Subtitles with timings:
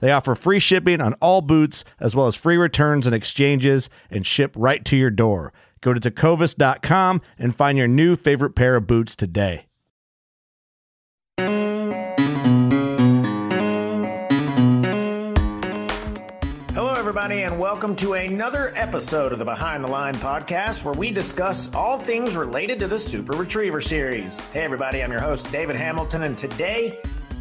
[0.00, 4.26] They offer free shipping on all boots, as well as free returns and exchanges, and
[4.26, 5.52] ship right to your door.
[5.80, 9.64] Go to tecovas.com and find your new favorite pair of boots today.
[16.74, 21.10] Hello, everybody, and welcome to another episode of the Behind the Line podcast where we
[21.10, 24.38] discuss all things related to the Super Retriever series.
[24.52, 26.98] Hey, everybody, I'm your host, David Hamilton, and today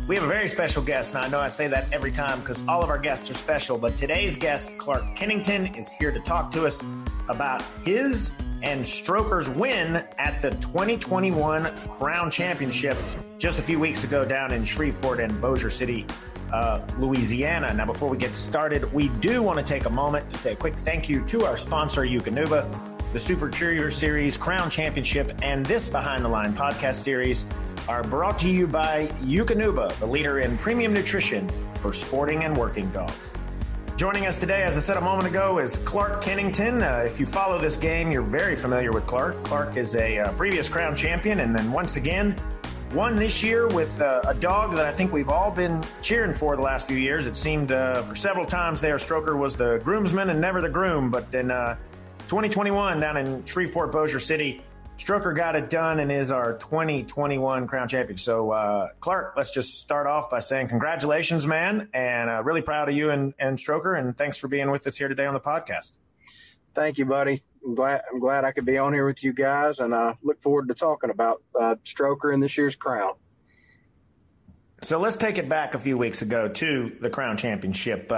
[0.07, 1.13] we have a very special guest.
[1.13, 3.77] Now, I know I say that every time because all of our guests are special,
[3.77, 6.81] but today's guest, Clark Kennington, is here to talk to us
[7.27, 12.97] about his and Stroker's win at the 2021 Crown Championship
[13.37, 16.05] just a few weeks ago down in Shreveport and Bossier City,
[16.53, 17.73] uh, Louisiana.
[17.73, 20.55] Now, before we get started, we do want to take a moment to say a
[20.55, 22.65] quick thank you to our sponsor, Eukanuba,
[23.11, 27.45] the Super Retriever Series Crown Championship, and this Behind the Line podcast series
[27.87, 32.89] are brought to you by Eukanuba, the leader in premium nutrition for sporting and working
[32.91, 33.33] dogs.
[33.95, 36.83] Joining us today, as I said a moment ago, is Clark Kennington.
[36.83, 39.43] Uh, if you follow this game, you're very familiar with Clark.
[39.43, 42.35] Clark is a uh, previous crown champion and then once again
[42.93, 46.55] won this year with uh, a dog that I think we've all been cheering for
[46.55, 47.25] the last few years.
[47.25, 51.09] It seemed uh, for several times there, Stroker was the groomsman and never the groom,
[51.09, 51.75] but in uh,
[52.27, 54.61] 2021 down in Shreveport, Bossier City,
[54.97, 58.17] Stroker got it done and is our 2021 crown champion.
[58.17, 62.89] So, uh, Clark, let's just start off by saying congratulations, man, and uh, really proud
[62.89, 65.39] of you and, and Stroker, and thanks for being with us here today on the
[65.39, 65.93] podcast.
[66.73, 67.43] Thank you, buddy.
[67.63, 70.41] I'm glad I'm glad I could be on here with you guys, and I look
[70.41, 73.13] forward to talking about uh, Stroker and this year's crown.
[74.81, 78.11] So let's take it back a few weeks ago to the crown championship.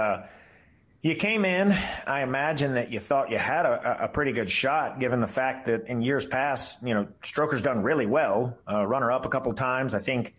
[1.02, 1.74] You came in,
[2.06, 5.64] I imagine that you thought you had a, a, pretty good shot given the fact
[5.64, 9.50] that in years past, you know, Stroker's done really well, uh, runner up a couple
[9.54, 9.94] times.
[9.94, 10.34] I think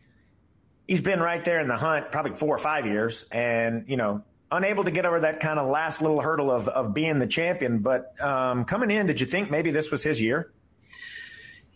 [0.87, 4.23] he's been right there in the hunt probably four or five years and, you know,
[4.51, 7.79] unable to get over that kind of last little hurdle of, of being the champion.
[7.79, 10.51] But um, coming in, did you think maybe this was his year?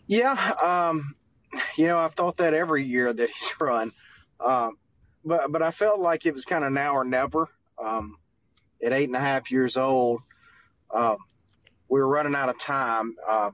[0.06, 0.34] Yeah.
[0.64, 1.16] Um,
[1.76, 3.94] you know, I've thought that every year that he's run.
[4.40, 4.78] Um,
[5.24, 7.50] but, but I felt like it was kind of now or never.
[7.84, 8.18] Um,
[8.84, 10.22] at eight and a half years old,
[10.92, 11.18] um,
[11.90, 13.16] we were running out of time.
[13.28, 13.52] Uh,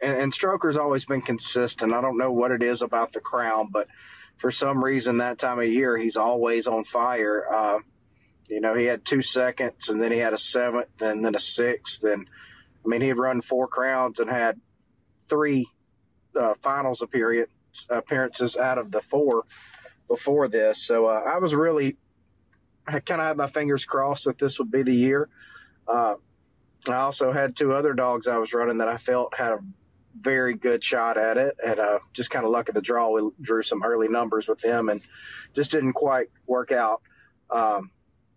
[0.00, 1.92] and, and Stroker's always been consistent.
[1.92, 3.88] I don't know what it is about the crown, but
[4.36, 7.46] for some reason that time of year he's always on fire.
[7.50, 7.78] Uh,
[8.48, 11.40] you know, he had two seconds, and then he had a seventh, and then a
[11.40, 12.28] sixth, and
[12.84, 14.60] I mean, he had run four crowns and had
[15.28, 15.66] three
[16.38, 17.50] uh, finals appearance,
[17.88, 19.44] appearances out of the four
[20.08, 20.84] before this.
[20.84, 21.96] So uh, I was really
[22.86, 25.28] I kind of had my fingers crossed that this would be the year.
[25.88, 26.16] Uh,
[26.88, 29.58] I also had two other dogs I was running that I felt had a
[30.18, 33.10] very good shot at it, and uh, just kind of luck of the draw.
[33.10, 35.00] We drew some early numbers with them, and
[35.54, 37.02] just didn't quite work out.
[37.50, 37.90] Um,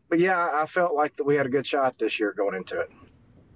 [0.09, 2.79] but yeah, I felt like that we had a good shot this year going into
[2.79, 2.89] it.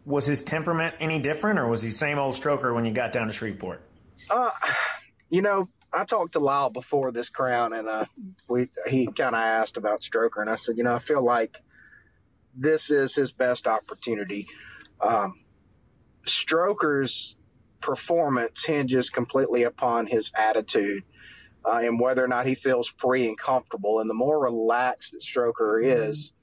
[0.06, 3.28] Was his temperament any different, or was he same old stroker when you got down
[3.28, 3.82] to Shreveport?
[4.30, 4.50] Uh,
[5.30, 8.06] you know, I talked to Lyle before this crown, and uh,
[8.48, 11.58] we he kind of asked about Stroker, and I said, you know, I feel like
[12.56, 14.48] this is his best opportunity.
[15.02, 15.42] Um,
[16.26, 17.36] Stroker's
[17.80, 21.04] performance hinges completely upon his attitude
[21.66, 24.00] uh, and whether or not he feels free and comfortable.
[24.00, 26.34] And the more relaxed that Stroker is,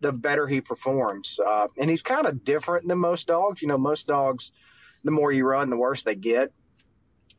[0.00, 1.40] the better he performs.
[1.44, 3.62] Uh, and he's kind of different than most dogs.
[3.62, 4.52] You know, most dogs,
[5.04, 6.52] the more you run, the worse they get.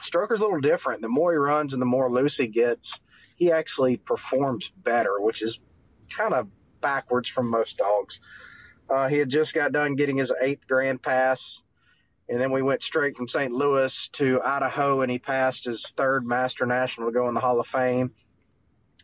[0.02, 1.02] Stroker's a little different.
[1.02, 3.00] The more he runs and the more loose he gets,
[3.36, 5.60] he actually performs better, which is
[6.10, 6.48] kind of
[6.82, 8.20] backwards from most dogs.
[8.90, 11.62] Uh, he had just got done getting his eighth grand pass,
[12.30, 13.52] and then we went straight from St.
[13.52, 17.60] Louis to Idaho, and he passed his third Master National to go in the Hall
[17.60, 18.12] of Fame.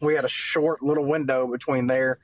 [0.01, 2.19] We had a short little window between there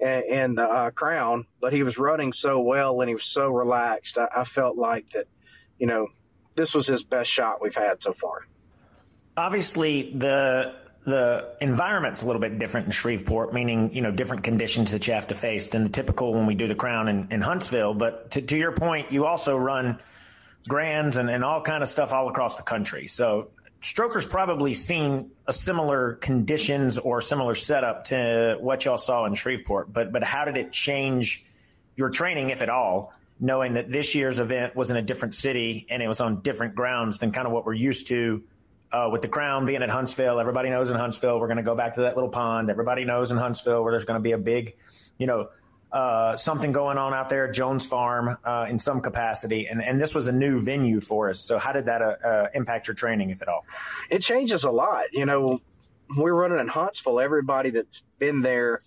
[0.00, 3.50] and, and the uh, Crown, but he was running so well and he was so
[3.50, 4.18] relaxed.
[4.18, 5.26] I, I felt like that,
[5.78, 6.08] you know,
[6.54, 8.46] this was his best shot we've had so far.
[9.36, 10.74] Obviously, the
[11.04, 15.12] the environment's a little bit different in Shreveport, meaning you know different conditions that you
[15.12, 17.94] have to face than the typical when we do the Crown in, in Huntsville.
[17.94, 19.98] But to, to your point, you also run
[20.66, 23.06] grands and, and all kind of stuff all across the country.
[23.06, 23.50] So
[23.82, 29.92] Stroker's probably seen a similar conditions or similar setup to what y'all saw in Shreveport.
[29.92, 31.44] But but how did it change
[31.96, 33.12] your training, if at all?
[33.44, 36.74] Knowing that this year's event was in a different city and it was on different
[36.74, 38.42] grounds than kind of what we're used to
[38.90, 40.40] uh, with the crown being at Huntsville.
[40.40, 42.70] Everybody knows in Huntsville, we're going to go back to that little pond.
[42.70, 44.76] Everybody knows in Huntsville where there's going to be a big,
[45.18, 45.48] you know,
[45.92, 49.66] uh, something going on out there, Jones Farm, uh, in some capacity.
[49.66, 51.40] And, and this was a new venue for us.
[51.40, 53.66] So, how did that uh, uh, impact your training, if at all?
[54.10, 55.04] It changes a lot.
[55.12, 55.60] You know,
[56.16, 57.20] we're running in Huntsville.
[57.20, 58.80] Everybody that's been there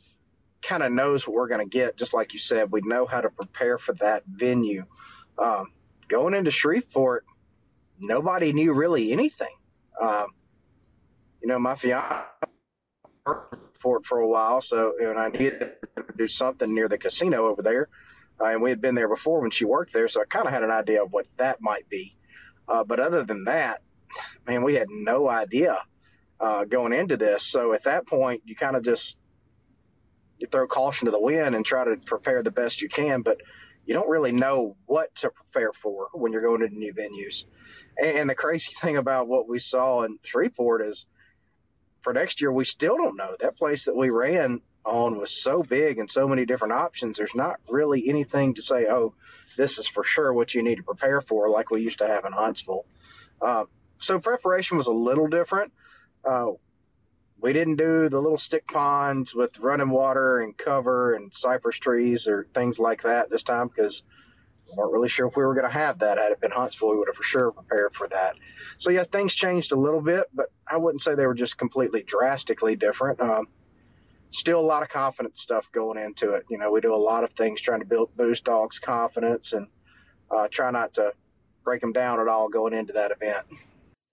[0.62, 1.98] kind of knows what we're going to get.
[1.98, 4.86] Just like you said, we know how to prepare for that venue.
[5.38, 5.72] Um,
[6.08, 7.26] going into Shreveport,
[8.00, 9.56] nobody knew really anything.
[10.00, 10.28] Um,
[11.42, 12.26] you know, my fiance
[13.26, 16.88] worked for it for a while, so and I knew that we do something near
[16.88, 17.90] the casino over there,
[18.42, 20.54] uh, and we had been there before when she worked there, so I kind of
[20.54, 22.16] had an idea of what that might be.
[22.68, 23.82] Uh, but other than that,
[24.48, 25.78] man, we had no idea
[26.40, 27.44] uh, going into this.
[27.44, 29.18] So at that point, you kind of just
[30.40, 33.42] you throw caution to the wind and try to prepare the best you can, but
[33.86, 37.46] you don't really know what to prepare for when you're going into new venues.
[38.02, 41.06] And the crazy thing about what we saw in Shreveport is
[42.02, 43.36] for next year, we still don't know.
[43.40, 47.18] That place that we ran on was so big and so many different options.
[47.18, 49.14] There's not really anything to say, oh,
[49.58, 52.26] this is for sure what you need to prepare for, like we used to have
[52.26, 52.86] in Huntsville.
[53.42, 53.66] Uh,
[53.98, 55.74] so preparation was a little different.
[56.24, 56.52] Uh,
[57.40, 62.28] we didn't do the little stick ponds with running water and cover and cypress trees
[62.28, 64.04] or things like that this time because
[64.68, 66.18] we weren't really sure if we were going to have that.
[66.18, 68.36] Had it been Huntsville, we would have for sure prepared for that.
[68.78, 72.04] So, yeah, things changed a little bit, but I wouldn't say they were just completely
[72.04, 73.22] drastically different.
[73.22, 73.48] Um,
[74.32, 76.46] still a lot of confidence stuff going into it.
[76.50, 79.68] You know, we do a lot of things trying to build boost dogs' confidence and
[80.30, 81.14] uh, try not to
[81.64, 83.46] break them down at all going into that event.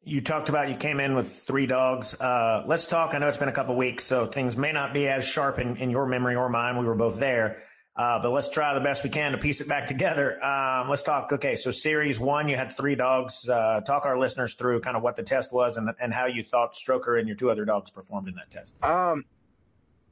[0.06, 2.18] You talked about you came in with three dogs.
[2.20, 3.14] Uh, let's talk.
[3.14, 5.78] I know it's been a couple weeks, so things may not be as sharp in,
[5.78, 6.76] in your memory or mine.
[6.76, 7.62] We were both there.
[7.96, 10.44] Uh, but let's try the best we can to piece it back together.
[10.44, 11.32] Um, let's talk.
[11.32, 13.48] Okay, so series one, you had three dogs.
[13.48, 16.42] Uh, talk our listeners through kind of what the test was and, and how you
[16.42, 18.76] thought Stroker and your two other dogs performed in that test.
[18.84, 19.24] Um,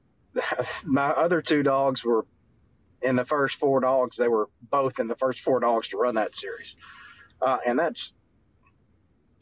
[0.85, 2.25] my other two dogs were
[3.03, 4.17] in the first four dogs.
[4.17, 6.77] They were both in the first four dogs to run that series,
[7.43, 8.15] uh, and that's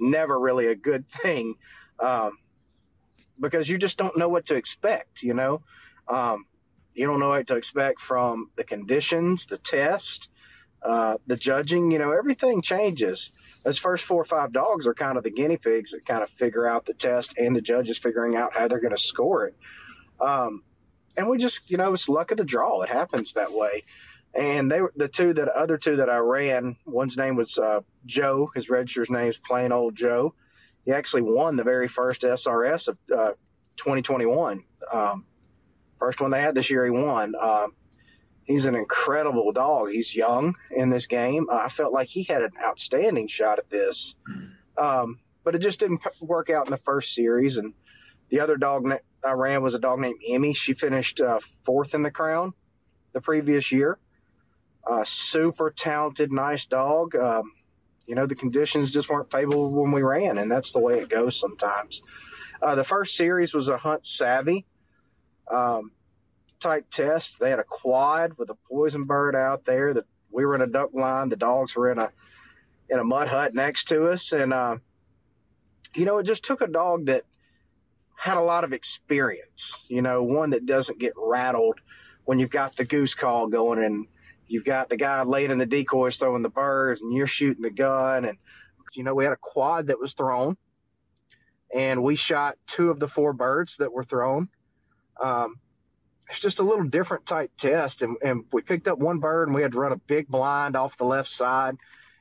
[0.00, 1.56] never really a good thing
[1.98, 2.38] um,
[3.38, 5.22] because you just don't know what to expect.
[5.22, 5.62] You know,
[6.08, 6.46] um,
[6.94, 10.30] you don't know what to expect from the conditions, the test,
[10.82, 11.90] uh, the judging.
[11.90, 13.30] You know, everything changes.
[13.64, 16.30] Those first four or five dogs are kind of the guinea pigs that kind of
[16.30, 19.54] figure out the test, and the judges figuring out how they're going to score it.
[20.20, 20.62] Um,
[21.16, 22.82] and we just, you know, it's luck of the draw.
[22.82, 23.84] It happens that way
[24.34, 26.76] and they were the two that other two that I ran.
[26.86, 28.50] One's name was uh, Joe.
[28.54, 30.34] His register's name is plain old Joe.
[30.84, 33.32] He actually won the very first SRS of uh,
[33.76, 34.64] 2021.
[34.92, 35.24] Um,
[35.98, 37.34] first one they had this year, he won.
[37.38, 37.74] Um,
[38.44, 39.90] he's an incredible dog.
[39.90, 41.48] He's young in this game.
[41.50, 44.16] Uh, I felt like he had an outstanding shot at this,
[44.78, 47.56] um, but it just didn't work out in the first series.
[47.56, 47.74] And
[48.28, 48.90] the other dog
[49.24, 50.54] I ran was a dog named Emmy.
[50.54, 52.54] She finished uh, fourth in the crown
[53.12, 53.98] the previous year.
[54.86, 57.14] Uh, super talented, nice dog.
[57.14, 57.52] Um,
[58.06, 61.08] you know, the conditions just weren't favorable when we ran, and that's the way it
[61.08, 62.02] goes sometimes.
[62.60, 64.66] Uh, the first series was a hunt savvy
[65.50, 65.92] um,
[66.58, 67.38] type test.
[67.38, 69.94] They had a quad with a poison bird out there.
[69.94, 71.28] That we were in a duck line.
[71.28, 72.10] The dogs were in a
[72.88, 74.78] in a mud hut next to us, and uh,
[75.94, 77.22] you know, it just took a dog that
[78.16, 79.84] had a lot of experience.
[79.88, 81.80] You know, one that doesn't get rattled
[82.24, 84.06] when you've got the goose call going and
[84.50, 87.70] you've got the guy laying in the decoys throwing the birds and you're shooting the
[87.70, 88.38] gun and
[88.94, 90.56] you know we had a quad that was thrown
[91.74, 94.48] and we shot two of the four birds that were thrown
[95.20, 95.56] um,
[96.30, 98.02] it's just a little different type test.
[98.02, 100.76] And, and we picked up one bird and we had to run a big blind
[100.76, 101.76] off the left side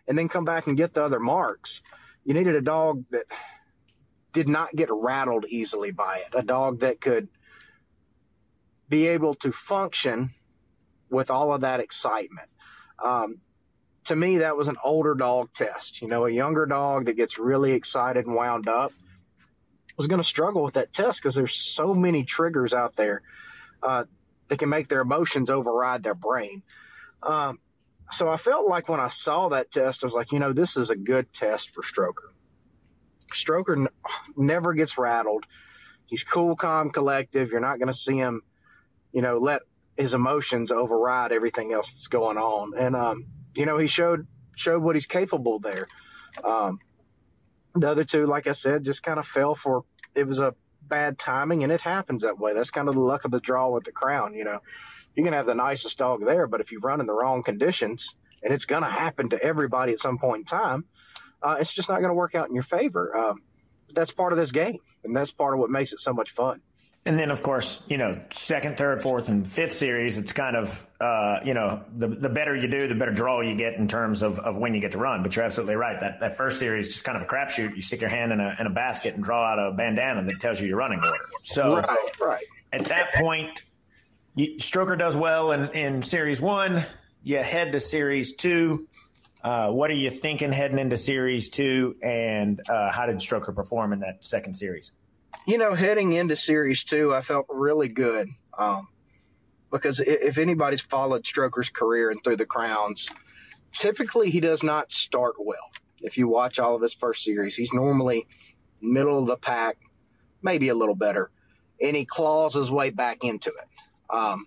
[0.07, 1.83] and then come back and get the other marks.
[2.25, 3.25] You needed a dog that
[4.33, 7.27] did not get rattled easily by it, a dog that could
[8.87, 10.33] be able to function
[11.09, 12.49] with all of that excitement.
[13.03, 13.37] Um,
[14.05, 16.01] to me, that was an older dog test.
[16.01, 18.91] You know, a younger dog that gets really excited and wound up
[19.97, 23.21] was going to struggle with that test because there's so many triggers out there
[23.83, 24.05] uh,
[24.47, 26.63] that can make their emotions override their brain.
[27.21, 27.59] Um,
[28.09, 30.77] so I felt like when I saw that test, I was like, you know, this
[30.77, 32.31] is a good test for Stroker.
[33.33, 33.89] Stroker n-
[34.35, 35.45] never gets rattled.
[36.07, 37.51] He's cool, calm, collective.
[37.51, 38.41] You're not going to see him,
[39.11, 39.61] you know, let
[39.99, 42.73] his emotions override everything else that's going on.
[42.77, 44.25] And um, you know, he showed
[44.55, 45.87] showed what he's capable there.
[46.43, 46.79] Um,
[47.75, 49.83] the other two, like I said, just kind of fell for
[50.15, 52.53] it was a bad timing, and it happens that way.
[52.53, 54.33] That's kind of the luck of the draw with the crown.
[54.33, 54.59] You know,
[55.15, 58.15] you can have the nicest dog there, but if you run in the wrong conditions,
[58.41, 60.85] and it's going to happen to everybody at some point in time,
[61.43, 63.15] uh, it's just not going to work out in your favor.
[63.15, 63.41] Um,
[63.93, 66.61] that's part of this game, and that's part of what makes it so much fun.
[67.05, 70.85] And then, of course, you know, second, third, fourth, and fifth series, it's kind of,
[70.99, 74.21] uh, you know, the, the better you do, the better draw you get in terms
[74.21, 75.23] of, of when you get to run.
[75.23, 75.97] But you're absolutely right.
[75.99, 77.73] That that first series is just kind of a crapshoot.
[77.73, 80.39] You stick your hand in a, in a basket and draw out a bandana that
[80.41, 81.25] tells you your running order.
[81.41, 82.45] So right, right.
[82.73, 83.63] at that point,
[84.35, 86.85] you, Stroker does well in, in series one.
[87.23, 88.87] You head to series two.
[89.41, 91.95] Uh, what are you thinking heading into series two?
[92.03, 94.91] And uh, how did Stroker perform in that second series?
[95.49, 98.29] You know, heading into series two, I felt really good.
[98.55, 98.87] Um,
[99.71, 103.09] because if anybody's followed Stroker's career and through the crowns,
[103.71, 105.71] typically he does not start well.
[106.01, 108.27] If you watch all of his first series, he's normally
[108.79, 109.77] middle of the pack,
[110.43, 111.31] maybe a little better,
[111.81, 114.15] and he claws his way back into it.
[114.15, 114.45] Um,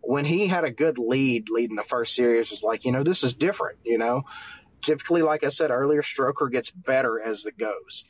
[0.00, 3.24] when he had a good lead leading the first series, was like, you know, this
[3.24, 3.78] is different.
[3.84, 4.24] You know,
[4.80, 8.06] typically, like I said earlier, Stroker gets better as it goes.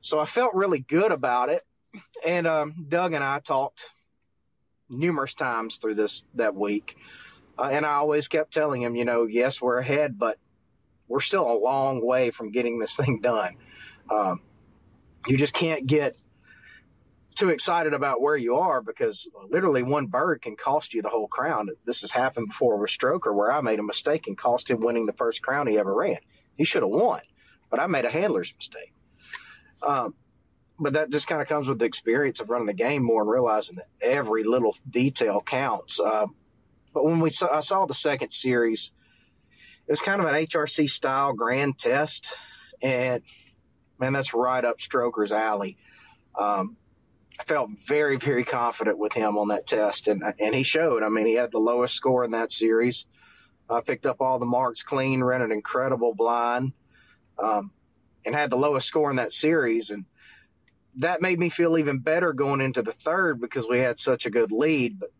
[0.00, 1.62] So I felt really good about it.
[2.24, 3.84] And um, Doug and I talked
[4.88, 6.96] numerous times through this that week.
[7.58, 10.38] Uh, and I always kept telling him, you know, yes, we're ahead, but
[11.08, 13.56] we're still a long way from getting this thing done.
[14.10, 14.40] Um,
[15.26, 16.16] you just can't get
[17.36, 21.28] too excited about where you are because literally one bird can cost you the whole
[21.28, 21.68] crown.
[21.84, 25.06] This has happened before with Stroker where I made a mistake and cost him winning
[25.06, 26.18] the first crown he ever ran.
[26.56, 27.20] He should have won,
[27.70, 28.92] but I made a handler's mistake.
[29.82, 30.14] Um,
[30.78, 33.30] but that just kind of comes with the experience of running the game more and
[33.30, 36.00] realizing that every little detail counts.
[36.00, 36.26] Uh,
[36.94, 38.92] but when we saw, I saw the second series,
[39.86, 42.34] it was kind of an HRC style grand test,
[42.80, 43.22] and
[43.98, 45.76] man, that's right up Stroker's alley.
[46.38, 46.76] Um,
[47.38, 51.02] I felt very, very confident with him on that test, and and he showed.
[51.02, 53.06] I mean, he had the lowest score in that series.
[53.68, 56.72] I picked up all the marks clean, ran an incredible blind.
[57.38, 57.70] Um,
[58.24, 59.90] and had the lowest score in that series.
[59.90, 60.04] And
[60.96, 64.30] that made me feel even better going into the third because we had such a
[64.30, 65.00] good lead.
[65.00, 65.10] But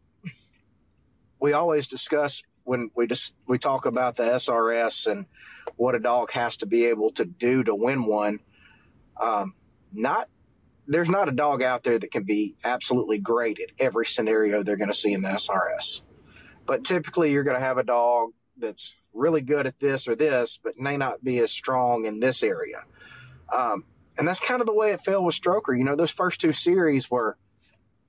[1.38, 5.26] we always discuss when we just we talk about the SRS and
[5.76, 8.40] what a dog has to be able to do to win one.
[9.20, 9.54] Um,
[9.92, 10.28] not
[10.86, 14.76] there's not a dog out there that can be absolutely great at every scenario they're
[14.76, 16.02] going to see in the SRS.
[16.66, 20.58] But typically, you're going to have a dog that's really good at this or this,
[20.62, 22.84] but may not be as strong in this area.
[23.52, 23.84] Um,
[24.18, 25.76] and that's kind of the way it felt with Stroker.
[25.76, 27.36] You know, those first two series were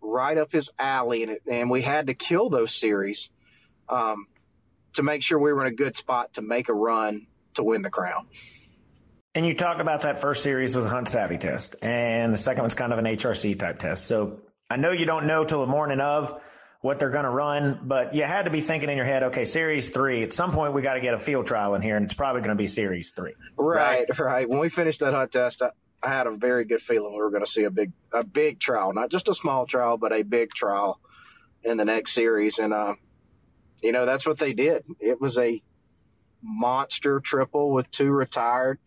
[0.02, 3.30] right up his alley, and, it, and we had to kill those series
[3.88, 4.28] um,
[4.94, 7.82] to make sure we were in a good spot to make a run to win
[7.82, 8.28] the crown.
[9.34, 12.64] And you talk about that first series was a hunt savvy test, and the second
[12.64, 14.06] one's kind of an HRC type test.
[14.06, 16.42] So I know you don't know till the morning of
[16.82, 19.46] what they're going to run, but you had to be thinking in your head, okay,
[19.46, 22.06] series three, at some point we got to get a field trial in here, and
[22.06, 23.34] it's probably going to be series three.
[23.56, 24.20] Right, right.
[24.20, 24.50] right.
[24.50, 25.70] When we finished that hunt test, I,
[26.02, 28.60] I had a very good feeling we were going to see a big, a big
[28.60, 31.00] trial, not just a small trial, but a big trial
[31.64, 32.58] in the next series.
[32.58, 32.96] And, uh,
[33.84, 34.84] you know, that's what they did.
[35.00, 35.62] It was a
[36.42, 38.80] monster triple with two retired,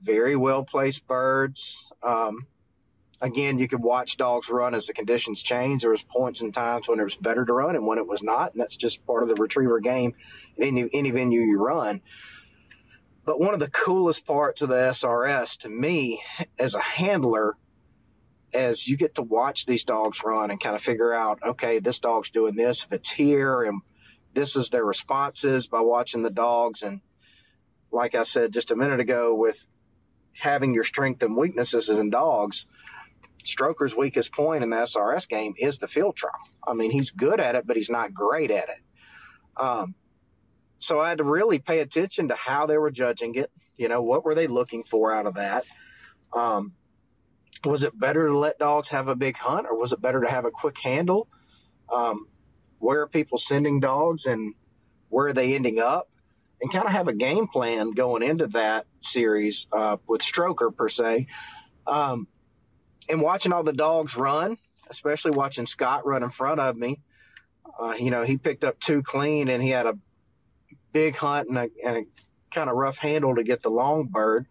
[0.00, 1.88] very well placed birds.
[2.04, 2.46] Um,
[3.22, 5.82] again, you could watch dogs run as the conditions change.
[5.82, 8.22] There was points and times when it was better to run and when it was
[8.22, 10.14] not, and that's just part of the retriever game
[10.56, 12.02] in any, any venue you run.
[13.24, 16.20] But one of the coolest parts of the SRS to me
[16.58, 17.56] as a handler
[18.52, 22.00] as you get to watch these dogs run and kind of figure out, okay, this
[22.00, 23.80] dog's doing this if it's here, and
[24.34, 26.82] this is their responses by watching the dogs.
[26.82, 27.00] And
[27.92, 29.64] like I said just a minute ago, with
[30.32, 32.66] having your strength and weaknesses in dogs,
[33.44, 36.32] Stroker's weakest point in the SRS game is the field trial.
[36.66, 38.82] I mean, he's good at it, but he's not great at it.
[39.56, 39.94] Um,
[40.78, 43.50] so I had to really pay attention to how they were judging it.
[43.76, 45.64] You know, what were they looking for out of that?
[46.32, 46.72] Um,
[47.64, 50.28] was it better to let dogs have a big hunt, or was it better to
[50.28, 51.28] have a quick handle?
[51.92, 52.26] Um,
[52.78, 54.54] where are people sending dogs, and
[55.08, 56.08] where are they ending up?
[56.60, 60.88] And kind of have a game plan going into that series uh, with Stroker per
[60.88, 61.26] se.
[61.86, 62.28] Um,
[63.08, 64.56] and watching all the dogs run,
[64.90, 67.00] especially watching Scott run in front of me,
[67.80, 69.98] uh, you know, he picked up two clean and he had a
[70.92, 72.06] big hunt and a, a
[72.50, 74.46] kind of rough handle to get the long bird.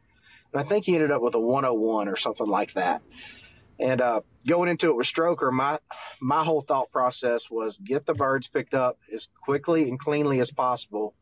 [0.51, 3.01] And I think he ended up with a 101 or something like that.
[3.79, 5.79] And uh, going into it with Stroker, my
[6.19, 10.51] my whole thought process was get the birds picked up as quickly and cleanly as
[10.51, 11.15] possible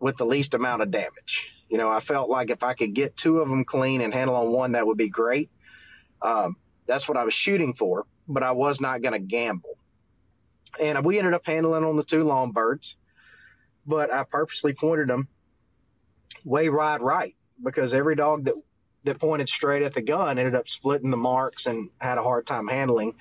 [0.00, 1.54] with the least amount of damage.
[1.68, 4.36] You know, I felt like if I could get two of them clean and handle
[4.36, 5.50] on one, that would be great.
[6.22, 6.56] Um,
[6.86, 9.76] that's what I was shooting for, but I was not going to gamble.
[10.80, 12.96] And we ended up handling on the two long birds,
[13.86, 15.28] but I purposely pointed them
[16.44, 18.54] way right, right, because every dog that
[19.04, 22.46] that pointed straight at the gun ended up splitting the marks and had a hard
[22.46, 23.14] time handling.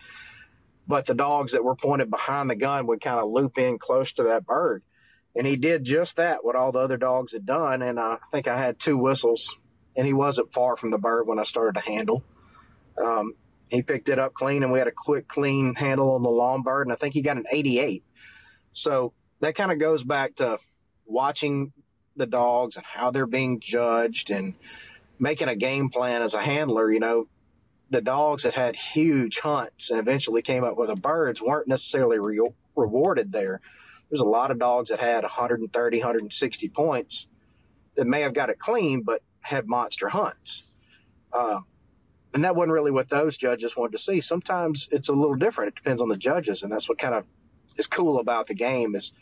[0.88, 4.14] But the dogs that were pointed behind the gun would kind of loop in close
[4.14, 4.84] to that bird.
[5.36, 7.82] And he did just that, what all the other dogs had done.
[7.82, 9.56] And I think I had two whistles,
[9.96, 12.24] and he wasn't far from the bird when I started to handle.
[13.04, 13.34] Um,
[13.70, 16.64] he picked it up clean, and we had a quick, clean handle on the long
[16.64, 18.04] bird, and I think he got an 88.
[18.72, 20.60] So that kind of goes back to
[21.06, 21.74] watching
[22.16, 24.54] the dogs and how they're being judged and
[25.20, 26.92] making a game plan as a handler.
[26.92, 27.28] You know,
[27.90, 32.20] the dogs that had huge hunts and eventually came up with the birds weren't necessarily
[32.20, 33.62] re- rewarded there.
[34.10, 37.28] There's a lot of dogs that had 130, 160 points
[37.96, 40.64] that may have got it clean, but had monster hunts.
[41.34, 41.60] Uh,
[42.34, 44.22] and that wasn't really what those judges wanted to see.
[44.22, 45.70] Sometimes it's a little different.
[45.70, 47.26] It depends on the judges, and that's what kind of
[47.78, 49.14] is cool about the game is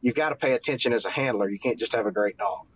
[0.00, 1.48] you've got to pay attention as a handler.
[1.48, 2.66] You can't just have a great dog.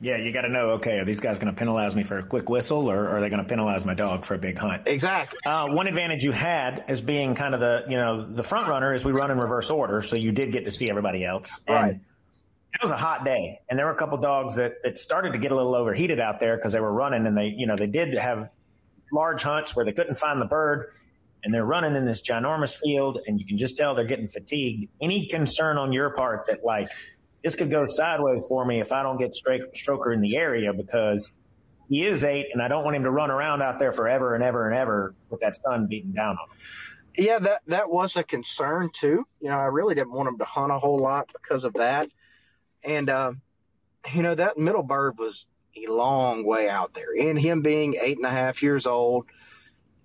[0.00, 0.70] Yeah, you got to know.
[0.72, 3.30] Okay, are these guys going to penalize me for a quick whistle, or are they
[3.30, 4.82] going to penalize my dog for a big hunt?
[4.86, 5.38] Exactly.
[5.46, 8.92] Uh, one advantage you had as being kind of the you know the front runner
[8.92, 11.60] is we run in reverse order, so you did get to see everybody else.
[11.66, 12.00] And right.
[12.74, 15.38] It was a hot day, and there were a couple dogs that, that started to
[15.38, 17.86] get a little overheated out there because they were running, and they you know they
[17.86, 18.50] did have
[19.12, 20.90] large hunts where they couldn't find the bird,
[21.44, 24.88] and they're running in this ginormous field, and you can just tell they're getting fatigued.
[25.00, 26.88] Any concern on your part that like
[27.44, 30.72] this could go sideways for me if I don't get straight Stroker in the area
[30.72, 31.32] because
[31.88, 34.42] he is eight, and I don't want him to run around out there forever and
[34.42, 36.56] ever and ever with that sun beating down on him.
[37.16, 39.24] Yeah, that that was a concern too.
[39.40, 42.08] You know, I really didn't want him to hunt a whole lot because of that,
[42.84, 43.32] and uh,
[44.12, 48.16] you know that middle bird was a long way out there, and him being eight
[48.16, 49.26] and a half years old,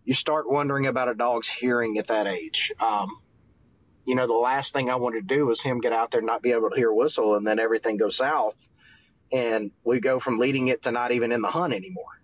[0.06, 2.72] you start wondering about a dog's hearing at that age.
[2.80, 3.20] Um,
[4.06, 6.28] you know, the last thing I wanted to do was him get out there and
[6.28, 8.56] not be able to hear a whistle, and then everything goes south,
[9.32, 12.22] and we go from leading it to not even in the hunt anymore.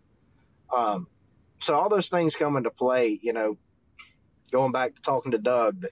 [0.75, 1.07] Um,
[1.59, 3.19] so all those things come into play.
[3.21, 3.57] You know,
[4.51, 5.91] going back to talking to Doug, that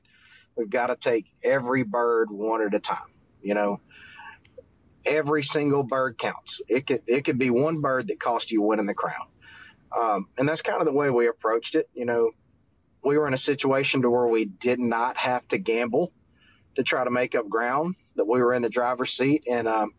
[0.56, 3.12] we've got to take every bird one at a time.
[3.42, 3.82] You know,
[5.06, 6.62] every single bird counts.
[6.68, 9.28] It could it could be one bird that cost you winning the crown.
[9.96, 11.88] Um, and that's kind of the way we approached it.
[11.94, 12.32] You know,
[13.04, 16.12] we were in a situation to where we did not have to gamble
[16.76, 19.44] to try to make up ground, that we were in the driver's seat.
[19.50, 19.94] And um,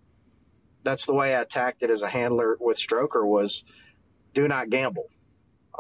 [0.83, 3.65] that's the way I attacked it as a handler with Stroker was
[4.33, 5.09] do not gamble.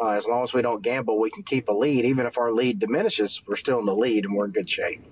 [0.01, 2.05] Uh, as long as we don't gamble, we can keep a lead.
[2.05, 5.03] Even if our lead diminishes, we're still in the lead and we're in good shape.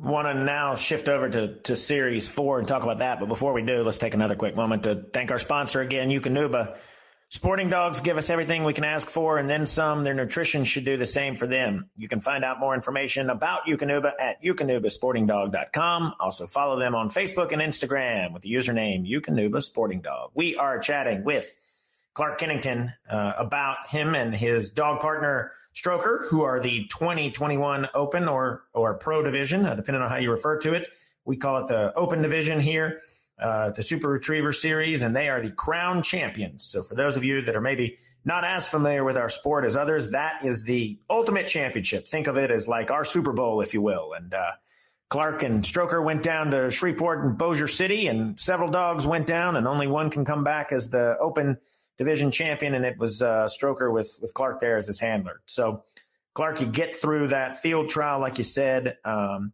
[0.00, 3.18] Want to now shift over to, to Series 4 and talk about that.
[3.18, 6.76] But before we do, let's take another quick moment to thank our sponsor again, Eukanuba.
[7.30, 10.02] Sporting dogs give us everything we can ask for and then some.
[10.04, 11.90] Their nutrition should do the same for them.
[11.96, 16.14] You can find out more information about Eukanuba at eukanubasportingdog.com.
[16.20, 20.30] Also follow them on Facebook and Instagram with the username Eukanuba Sporting Dog.
[20.32, 21.54] We are chatting with
[22.14, 28.28] Clark Kennington uh, about him and his dog partner Stroker, who are the 2021 Open
[28.28, 30.88] or or Pro Division, uh, depending on how you refer to it.
[31.24, 33.00] We call it the Open Division here
[33.40, 36.64] uh, the Super Retriever Series, and they are the crown champions.
[36.64, 39.76] So, for those of you that are maybe not as familiar with our sport as
[39.76, 42.08] others, that is the ultimate championship.
[42.08, 44.12] Think of it as like our Super Bowl, if you will.
[44.12, 44.52] And uh,
[45.08, 49.54] Clark and Stroker went down to Shreveport and Bossier City, and several dogs went down,
[49.56, 51.58] and only one can come back as the Open
[51.98, 55.40] Division champion, and it was uh, Stroker with with Clark there as his handler.
[55.46, 55.84] So.
[56.34, 58.96] Clark, you get through that field trial, like you said.
[59.04, 59.52] Um,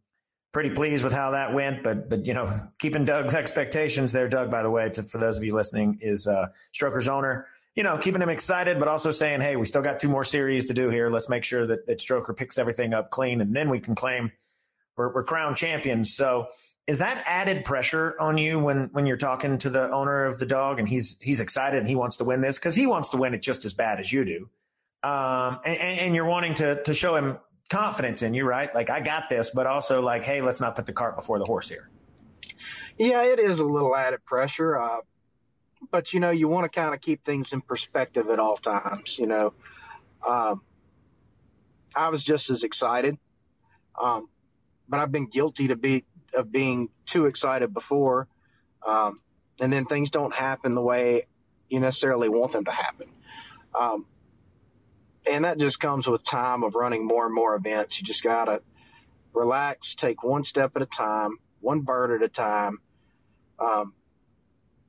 [0.52, 1.82] pretty pleased with how that went.
[1.82, 4.50] But but you know, keeping Doug's expectations there, Doug.
[4.50, 7.98] By the way, to, for those of you listening, is uh, Stroker's owner you know,
[7.98, 10.90] keeping him excited, but also saying, hey, we still got two more series to do
[10.90, 11.10] here.
[11.10, 14.30] Let's make sure that, that Stroker picks everything up clean, and then we can claim
[14.96, 16.14] we're, we're crown champions.
[16.14, 16.48] So
[16.86, 20.46] is that added pressure on you when when you're talking to the owner of the
[20.46, 23.16] dog and he's he's excited and he wants to win this because he wants to
[23.16, 24.50] win it just as bad as you do,
[25.08, 27.38] um, and, and you're wanting to to show him
[27.70, 28.74] confidence in you, right?
[28.74, 31.46] Like I got this, but also like, hey, let's not put the cart before the
[31.46, 31.88] horse here.
[32.98, 34.98] Yeah, it is a little added pressure, uh,
[35.90, 39.18] but you know, you want to kind of keep things in perspective at all times.
[39.18, 39.54] You know,
[40.26, 40.60] um,
[41.96, 43.16] I was just as excited,
[44.00, 44.28] um,
[44.86, 46.04] but I've been guilty to be
[46.36, 48.28] of being too excited before,
[48.86, 49.20] um,
[49.60, 51.22] and then things don't happen the way
[51.68, 53.08] you necessarily want them to happen.
[53.74, 54.06] Um,
[55.30, 57.98] and that just comes with time of running more and more events.
[57.98, 58.62] You just gotta
[59.32, 62.78] relax, take one step at a time, one bird at a time.
[63.58, 63.94] Um,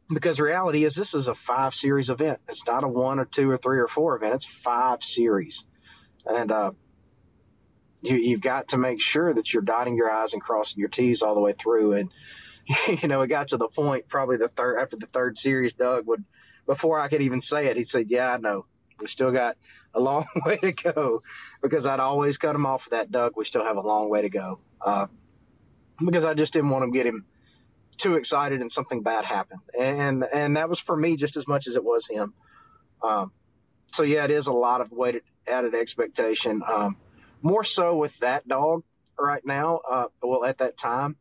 [0.10, 2.40] because reality is this is a five series event.
[2.48, 4.36] It's not a one or two or three or four event.
[4.36, 5.64] It's five series,
[6.26, 6.72] and uh,
[8.02, 11.22] you, you've got to make sure that you're dotting your i's and crossing your t's
[11.22, 11.94] all the way through.
[11.94, 12.12] And
[13.02, 16.08] you know, it got to the point probably the third after the third series, Doug
[16.08, 16.24] would
[16.66, 18.66] before I could even say it, he'd say, "Yeah, I know.
[19.00, 19.58] We still got
[19.94, 21.22] a long way to go,"
[21.62, 23.34] because I'd always cut him off of that, Doug.
[23.36, 25.08] We still have a long way to go, uh,
[26.04, 27.26] because I just didn't want to get him
[27.98, 31.68] too excited and something bad happened, and and that was for me just as much
[31.68, 32.34] as it was him.
[33.04, 33.32] Um,
[33.94, 36.64] so yeah, it is a lot of weighted added expectation.
[36.66, 36.98] Um,
[37.46, 38.84] more so with that dog
[39.20, 39.80] right now.
[39.88, 41.16] Uh, well, at that time,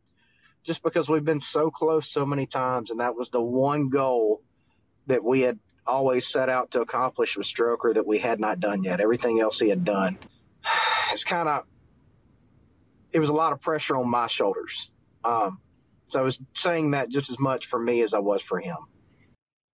[0.62, 4.40] just because we've been so close so many times, and that was the one goal
[5.06, 8.82] that we had always set out to accomplish with Stroker that we had not done
[8.82, 9.00] yet.
[9.00, 10.18] Everything else he had done.
[11.12, 11.64] It's kind of
[13.12, 14.90] it was a lot of pressure on my shoulders.
[15.22, 15.60] Um,
[16.08, 18.78] so I was saying that just as much for me as I was for him.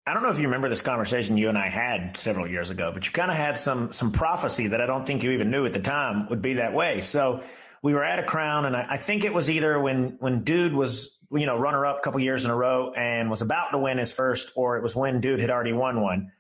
[0.06, 2.90] I don't know if you remember this conversation you and I had several years ago,
[2.92, 5.66] but you kind of had some some prophecy that I don't think you even knew
[5.66, 7.00] at the time would be that way.
[7.00, 7.42] So
[7.82, 10.72] we were at a crown, and I, I think it was either when when Dude
[10.72, 13.78] was you know runner up a couple years in a row and was about to
[13.78, 16.32] win his first, or it was when Dude had already won one.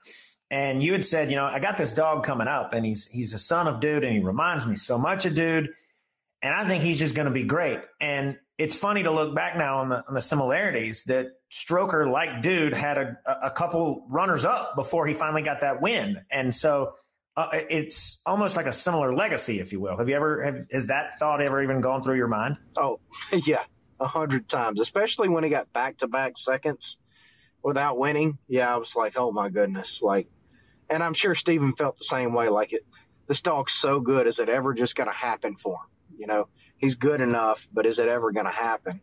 [0.50, 3.34] And you had said, you know, I got this dog coming up, and he's he's
[3.34, 5.68] a son of Dude, and he reminds me so much of Dude,
[6.42, 7.80] and I think he's just going to be great.
[8.00, 12.42] And it's funny to look back now on the, on the similarities that Stroker, like
[12.42, 16.94] Dude, had a, a couple runners up before he finally got that win, and so
[17.36, 19.96] uh, it's almost like a similar legacy, if you will.
[19.96, 22.56] Have you ever have, has that thought ever even gone through your mind?
[22.76, 23.00] Oh,
[23.32, 23.64] yeah,
[23.98, 26.98] a hundred times, especially when he got back to back seconds
[27.62, 28.38] without winning.
[28.46, 30.28] Yeah, I was like, oh my goodness, like,
[30.88, 32.48] and I'm sure Steven felt the same way.
[32.48, 32.82] Like it,
[33.26, 34.26] this dog's so good.
[34.26, 36.18] Is it ever just going to happen for him?
[36.18, 39.00] You know, he's good enough, but is it ever going to happen?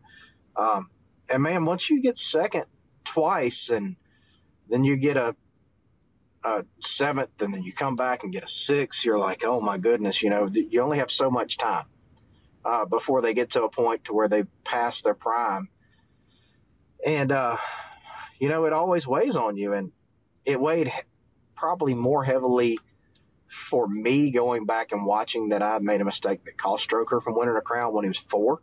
[0.54, 0.90] Um,
[1.28, 2.64] and man, once you get second
[3.04, 3.96] twice and
[4.68, 5.34] then you get a,
[6.44, 9.78] a seventh and then you come back and get a six, you're like, oh my
[9.78, 11.86] goodness, you know, you only have so much time
[12.64, 15.68] uh, before they get to a point to where they pass their prime.
[17.04, 17.56] And, uh,
[18.38, 19.72] you know, it always weighs on you.
[19.72, 19.92] And
[20.44, 20.92] it weighed
[21.54, 22.78] probably more heavily
[23.48, 27.34] for me going back and watching that I made a mistake that cost Stroker from
[27.34, 28.60] winning a crown when he was four,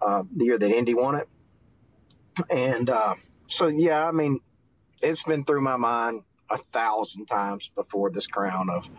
[0.00, 1.28] uh, the year that Indy won it.
[2.48, 3.14] And uh,
[3.48, 4.40] so, yeah, I mean,
[5.02, 8.90] it's been through my mind a thousand times before this crown of,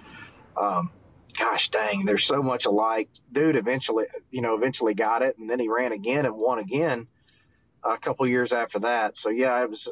[0.57, 0.91] um,
[1.37, 3.09] gosh dang, there's so much alike.
[3.31, 7.07] Dude eventually, you know, eventually got it, and then he ran again and won again
[7.83, 9.17] a couple years after that.
[9.17, 9.89] So yeah, it was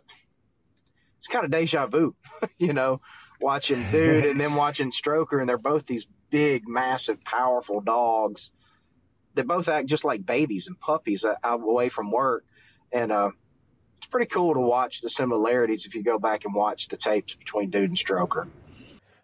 [1.20, 2.16] it's kind of deja vu,
[2.58, 3.02] you know,
[3.40, 8.52] watching Dude and then watching Stroker, and they're both these big, massive, powerful dogs
[9.36, 12.46] that both act just like babies and puppies uh, away from work.
[12.92, 13.32] And uh,
[13.98, 17.36] it's pretty cool to watch the similarities if you go back and watch the tapes
[17.36, 18.48] between Dude and Stroker.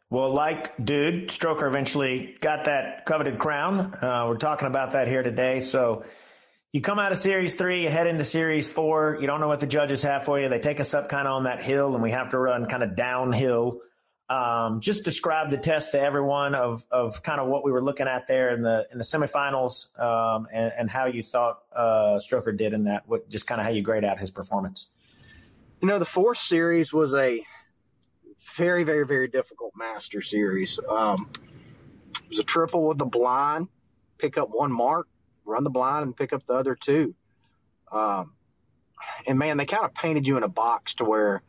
[0.10, 3.96] Well, like Dude, Stroker eventually got that coveted crown.
[4.02, 5.60] Uh, we're talking about that here today.
[5.62, 6.06] So
[6.72, 9.18] you come out of series three, you head into series four.
[9.20, 10.50] You don't know what the judges have for you.
[10.50, 12.84] They take us up kind of on that hill, and we have to run kind
[12.84, 13.80] of downhill.
[14.28, 18.08] Um, just describe the test to everyone of of kind of what we were looking
[18.08, 22.58] at there in the in the semifinals, um, and, and, how you thought uh, Stroker
[22.58, 23.08] did in that.
[23.08, 24.88] What, just kind of how you grade out his performance.
[25.80, 27.46] You know, the fourth series was a
[28.56, 30.80] very, very, very difficult master series.
[30.90, 31.30] Um,
[32.24, 33.68] it was a triple with the blind,
[34.18, 35.08] pick up one mark,
[35.46, 37.14] run the blind, and pick up the other two.
[37.92, 38.34] Um,
[39.28, 41.44] and man, they kind of painted you in a box to where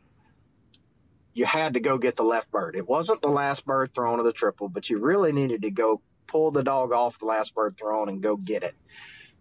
[1.37, 2.75] you had to go get the left bird.
[2.75, 6.01] It wasn't the last bird thrown of the triple, but you really needed to go
[6.25, 8.75] pull the dog off the last bird thrown and go get it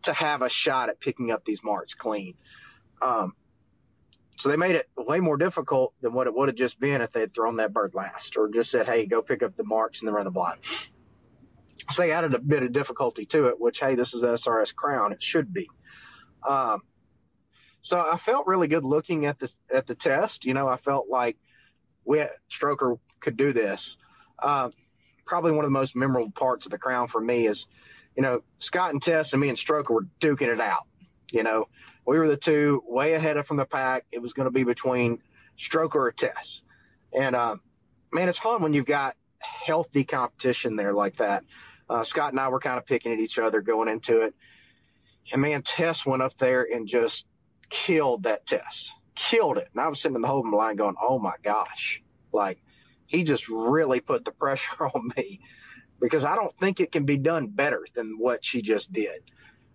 [0.02, 2.34] to have a shot at picking up these marks clean.
[3.00, 3.32] Um,
[4.36, 7.12] so they made it way more difficult than what it would have just been if
[7.12, 10.00] they had thrown that bird last or just said, hey, go pick up the marks
[10.00, 10.60] and then run the blind.
[11.90, 14.74] So they added a bit of difficulty to it, which, hey, this is the SRS
[14.74, 15.12] crown.
[15.12, 15.70] It should be.
[16.46, 16.82] Um,
[17.80, 20.44] so I felt really good looking at the at the test.
[20.44, 21.38] You know, I felt like
[22.06, 23.98] we Stroker could do this.
[24.38, 24.70] Uh,
[25.26, 27.66] probably one of the most memorable parts of the crown for me is,
[28.16, 30.86] you know, Scott and Tess and me and Stroker were duking it out.
[31.32, 31.68] You know,
[32.06, 34.06] we were the two way ahead of from the pack.
[34.12, 35.18] It was going to be between
[35.58, 36.62] Stroker or Tess.
[37.12, 37.56] And uh,
[38.12, 41.44] man, it's fun when you've got healthy competition there like that.
[41.88, 44.34] Uh, Scott and I were kind of picking at each other going into it.
[45.32, 47.26] And man, Tess went up there and just
[47.68, 49.68] killed that test, killed it.
[49.72, 52.02] And I was sitting in the holding line going, oh my gosh,
[52.32, 52.62] like
[53.06, 55.40] he just really put the pressure on me
[56.00, 59.22] because I don't think it can be done better than what she just did.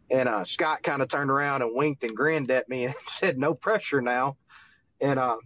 [0.10, 3.38] And uh, Scott kind of turned around and winked and grinned at me and said,
[3.38, 4.38] no pressure now.
[5.00, 5.38] And, uh,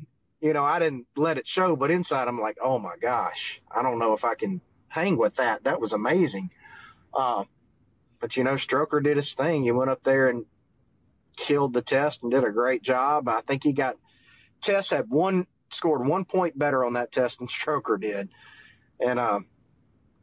[0.42, 3.82] you know, I didn't let it show, but inside I'm like, oh my gosh, I
[3.82, 5.64] don't know if I can hang with that.
[5.64, 6.50] That was amazing.
[7.14, 7.46] Uh,
[8.20, 9.64] but, you know, Stroker did his thing.
[9.64, 10.46] He went up there and
[11.36, 13.28] killed the test and did a great job.
[13.28, 13.98] I think he got
[14.62, 18.30] Tess had one scored one point better on that test than Stroker did.
[19.00, 19.40] And uh,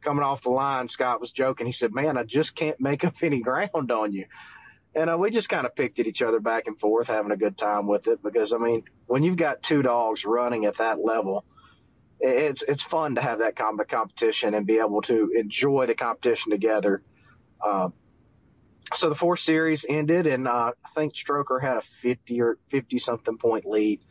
[0.01, 1.65] coming off the line, Scott was joking.
[1.65, 4.25] He said, "Man, I just can't make up any ground on you."
[4.95, 7.37] And uh, we just kind of picked at each other back and forth, having a
[7.37, 8.21] good time with it.
[8.21, 11.45] Because I mean, when you've got two dogs running at that level,
[12.19, 15.95] it's it's fun to have that kind of competition and be able to enjoy the
[15.95, 17.01] competition together.
[17.61, 17.89] Uh,
[18.93, 22.99] so the fourth series ended, and uh, I think Stroker had a 50 or 50
[22.99, 24.01] something point lead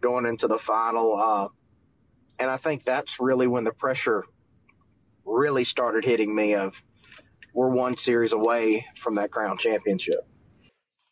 [0.00, 1.16] going into the final.
[1.16, 1.48] Uh,
[2.38, 4.24] and I think that's really when the pressure
[5.24, 6.82] really started hitting me of
[7.54, 10.26] we're one series away from that crown championship.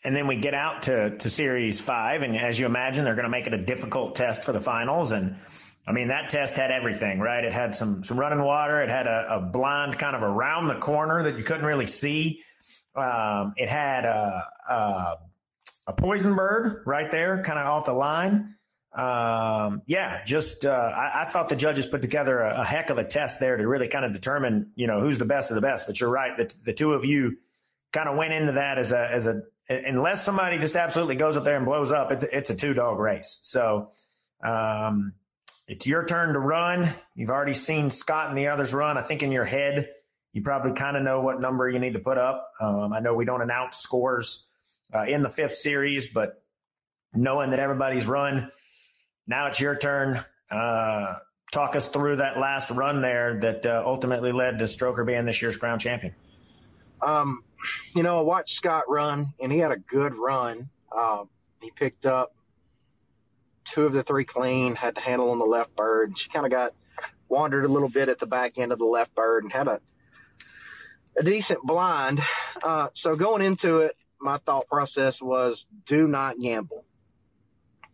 [0.03, 2.23] And then we get out to, to series five.
[2.23, 5.13] And as you imagine, they're going to make it a difficult test for the finals.
[5.13, 5.37] And
[5.87, 7.45] I mean, that test had everything, right?
[7.45, 8.83] It had some, some running water.
[8.83, 12.43] It had a, a blind kind of around the corner that you couldn't really see.
[12.95, 15.17] Um, it had a, a,
[15.87, 18.57] a, poison bird right there, kind of off the line.
[18.93, 22.99] Um, yeah, just uh, I, I, thought the judges put together a, a, heck of
[22.99, 25.61] a test there to really kind of determine, you know, who's the best of the
[25.61, 25.87] best.
[25.87, 27.37] But you're right that the two of you
[27.93, 31.45] kind of went into that as a as a unless somebody just absolutely goes up
[31.45, 33.39] there and blows up, it, it's a two dog race.
[33.43, 33.91] So.
[34.43, 35.13] Um,
[35.71, 36.93] it's your turn to run.
[37.15, 38.99] You've already seen Scott and the others run.
[38.99, 39.91] I think in your head,
[40.33, 42.51] you probably kind of know what number you need to put up.
[42.61, 44.47] Um, I know we don't announce scores
[44.95, 46.43] uh, in the fifth series, but
[47.15, 48.51] knowing that everybody's run,
[49.27, 50.25] now it's your turn.
[50.51, 51.15] Uh,
[51.53, 55.43] talk us through that last run there that uh, ultimately led to Stroker being this
[55.43, 56.15] year's crown champion.
[57.03, 57.43] Um,
[57.95, 60.69] you know, I watched Scott run, and he had a good run.
[60.97, 61.29] Um,
[61.61, 62.35] he picked up
[63.65, 66.17] two of the three clean, had the handle on the left bird.
[66.19, 66.73] She kind of got
[67.29, 69.81] wandered a little bit at the back end of the left bird and had a
[71.19, 72.21] a decent blind.
[72.63, 76.85] Uh, so going into it, my thought process was do not gamble.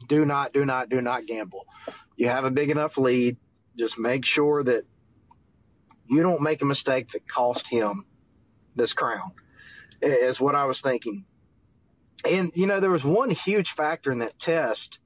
[0.09, 1.67] Do not, do not, do not gamble.
[2.17, 3.37] You have a big enough lead.
[3.77, 4.85] Just make sure that
[6.09, 8.05] you don't make a mistake that cost him
[8.75, 9.33] this crown,
[10.01, 11.25] is what I was thinking.
[12.25, 15.01] And, you know, there was one huge factor in that test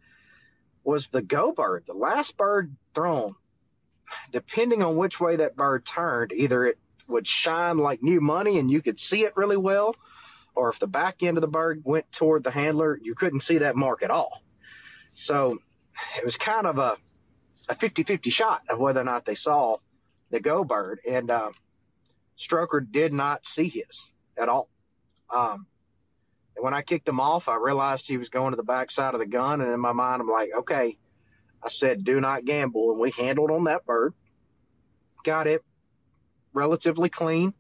[0.85, 3.35] was the go bird, the last bird thrown.
[4.33, 6.79] Depending on which way that bird turned, either it
[7.11, 9.95] would shine like new money and you could see it really well.
[10.55, 13.59] Or if the back end of the bird went toward the handler, you couldn't see
[13.59, 14.43] that mark at all.
[15.13, 15.59] So
[16.17, 16.97] it was kind of a,
[17.69, 19.77] a 50 50 shot of whether or not they saw
[20.31, 21.01] the go bird.
[21.09, 21.53] And uh,
[22.39, 24.69] Stroker did not see his at all.
[25.31, 25.67] Um,
[26.57, 29.15] and when I kicked him off, I realized he was going to the back side
[29.15, 29.61] of the gun.
[29.61, 30.99] And in my mind, I'm like, okay,
[31.63, 32.91] I said, do not gamble.
[32.91, 34.15] And we handled on that bird,
[35.23, 35.65] got it
[36.53, 37.55] relatively clean.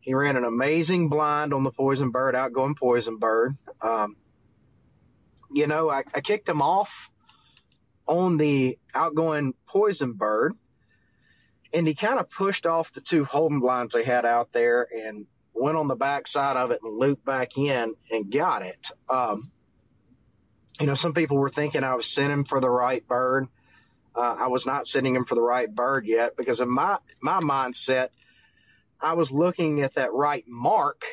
[0.00, 3.56] He ran an amazing blind on the poison bird, outgoing poison bird.
[3.80, 4.16] Um,
[5.52, 7.10] you know, I, I kicked him off
[8.06, 10.54] on the outgoing poison bird,
[11.72, 15.26] and he kind of pushed off the two holding blinds they had out there and
[15.54, 18.90] went on the back side of it and looped back in and got it.
[19.08, 19.50] Um,
[20.80, 23.46] you know, some people were thinking I was sending for the right bird.
[24.14, 27.40] Uh, I was not sending him for the right bird yet because in my my
[27.40, 28.08] mindset,
[29.00, 31.04] I was looking at that right mark,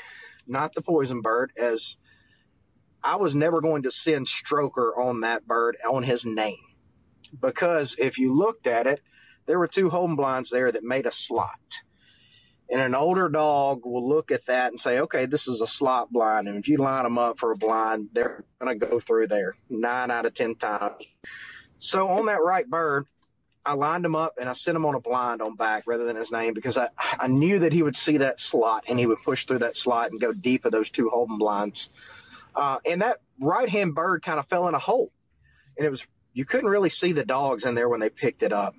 [0.48, 1.98] not the poison bird, as
[3.04, 6.58] I was never going to send Stroker on that bird on his name.
[7.40, 9.02] Because if you looked at it,
[9.46, 11.80] there were two home blinds there that made a slot.
[12.72, 16.12] And an older dog will look at that and say, okay, this is a slot
[16.12, 16.48] blind.
[16.48, 19.56] And if you line them up for a blind, they're going to go through there
[19.70, 21.04] nine out of 10 times.
[21.80, 23.08] So on that right bird,
[23.66, 26.16] I lined him up and I sent him on a blind on back rather than
[26.16, 26.90] his name because I,
[27.20, 30.12] I knew that he would see that slot and he would push through that slot
[30.12, 31.90] and go deep of those two holding blinds.
[32.56, 35.12] Uh, and that right hand bird kind of fell in a hole.
[35.78, 38.54] And it was, you couldn't really see the dogs in there when they picked it
[38.54, 38.76] up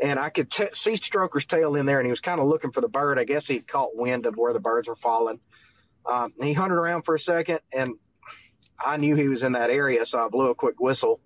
[0.00, 2.70] and I could t- see Stroker's tail in there, and he was kind of looking
[2.70, 3.18] for the bird.
[3.18, 5.40] I guess he caught wind of where the birds were falling.
[6.04, 7.94] Um, he hunted around for a second, and
[8.78, 11.20] I knew he was in that area, so I blew a quick whistle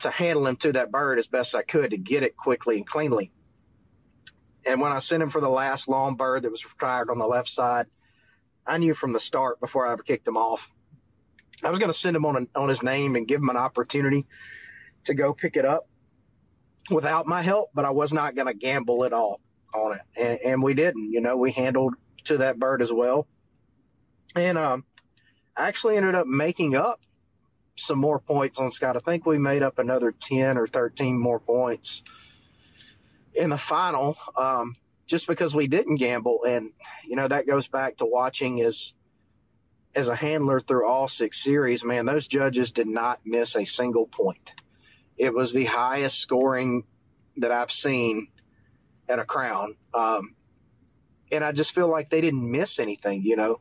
[0.00, 2.86] to handle him to that bird as best I could to get it quickly and
[2.86, 3.30] cleanly.
[4.66, 7.26] And when I sent him for the last long bird that was retired on the
[7.26, 7.86] left side,
[8.66, 10.70] I knew from the start before I ever kicked him off,
[11.62, 14.26] I was going to send him on on his name and give him an opportunity
[15.04, 15.88] to go pick it up
[16.90, 19.40] without my help, but I was not going to gamble at all
[19.74, 20.00] on it.
[20.16, 23.26] And, and, we didn't, you know, we handled to that bird as well.
[24.34, 24.84] And um,
[25.56, 27.00] I actually ended up making up
[27.76, 28.96] some more points on Scott.
[28.96, 32.02] I think we made up another 10 or 13 more points
[33.34, 34.74] in the final um,
[35.06, 36.44] just because we didn't gamble.
[36.44, 36.70] And,
[37.06, 38.94] you know, that goes back to watching as,
[39.94, 44.06] as a handler through all six series, man, those judges did not miss a single
[44.06, 44.54] point.
[45.16, 46.84] It was the highest scoring
[47.38, 48.28] that I've seen
[49.08, 49.76] at a crown.
[49.94, 50.34] Um,
[51.30, 53.22] and I just feel like they didn't miss anything.
[53.22, 53.60] You know,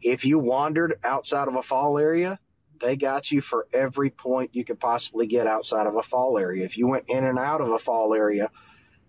[0.00, 2.38] if you wandered outside of a fall area,
[2.84, 6.64] they got you for every point you could possibly get outside of a fall area.
[6.64, 8.50] If you went in and out of a fall area,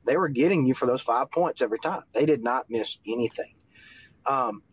[0.06, 2.04] they were getting you for those five points every time.
[2.14, 3.54] They did not miss anything.
[4.26, 4.64] Um,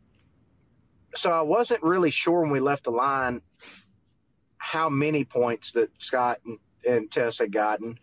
[1.17, 3.43] so I wasn't really sure when we left the line
[4.57, 7.99] how many points that Scott and and Tess had gotten,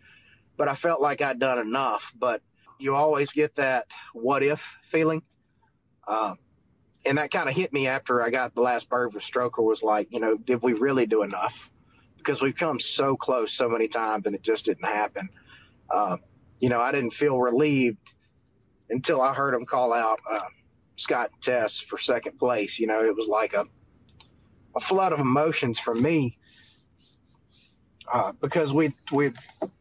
[0.56, 2.12] but I felt like I'd done enough.
[2.16, 2.42] But
[2.78, 5.22] you always get that what if feeling.
[6.06, 6.34] Uh,
[7.04, 9.82] and that kind of hit me after I got the last bird with Stroker was
[9.82, 11.70] like, you know, did we really do enough?
[12.16, 15.30] Because we've come so close so many times and it just didn't happen.
[15.90, 16.18] Uh,
[16.60, 17.96] you know, I didn't feel relieved
[18.90, 20.40] until I heard him call out uh,
[20.96, 22.78] Scott Tess for second place.
[22.78, 23.64] You know, it was like a,
[24.76, 26.38] a flood of emotions for me
[28.12, 29.32] uh, because we we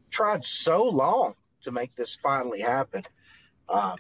[0.09, 3.03] tried so long to make this finally happen.
[3.67, 3.95] Uh,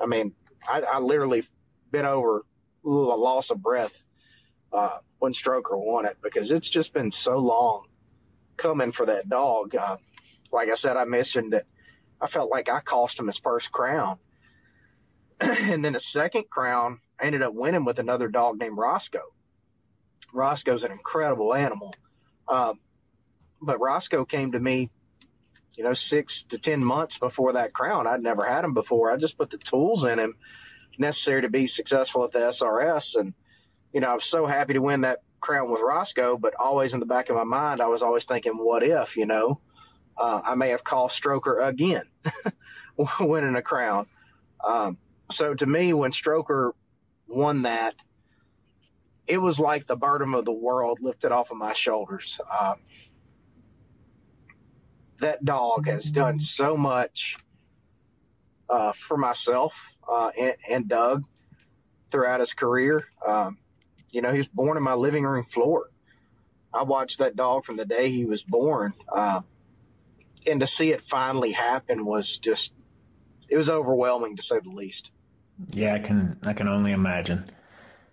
[0.00, 0.32] I mean,
[0.68, 1.44] I, I, literally
[2.04, 2.44] over
[2.84, 4.02] a loss of breath
[4.72, 7.86] uh, when Stroker won it because it's just been so long
[8.56, 9.74] coming for that dog.
[9.74, 9.96] Uh,
[10.52, 11.66] like I said, I mentioned that
[12.20, 14.18] I felt like I cost him his first crown.
[15.40, 19.32] and then a second crown, I ended up winning with another dog named Roscoe.
[20.32, 21.94] Roscoe's an incredible animal.
[22.48, 22.78] Um,
[23.60, 24.90] but Roscoe came to me,
[25.76, 28.06] you know, six to 10 months before that crown.
[28.06, 29.10] I'd never had him before.
[29.10, 30.34] I just put the tools in him
[30.98, 33.16] necessary to be successful at the SRS.
[33.16, 33.34] And,
[33.92, 37.00] you know, I was so happy to win that crown with Roscoe, but always in
[37.00, 39.60] the back of my mind, I was always thinking, what if, you know,
[40.16, 42.04] uh, I may have called Stroker again
[43.20, 44.06] winning a crown.
[44.64, 44.98] Um,
[45.30, 46.72] so to me, when Stroker
[47.28, 47.94] won that,
[49.26, 52.40] it was like the burden of the world lifted off of my shoulders.
[52.60, 52.76] Um,
[55.20, 57.36] that dog has done so much
[58.68, 61.24] uh, for myself uh, and, and, Doug
[62.10, 63.04] throughout his career.
[63.26, 63.58] Um,
[64.10, 65.90] you know, he was born in my living room floor.
[66.72, 68.94] I watched that dog from the day he was born.
[69.12, 69.42] Uh,
[70.46, 72.72] and to see it finally happen was just,
[73.48, 75.10] it was overwhelming to say the least.
[75.70, 77.44] Yeah, I can, I can only imagine.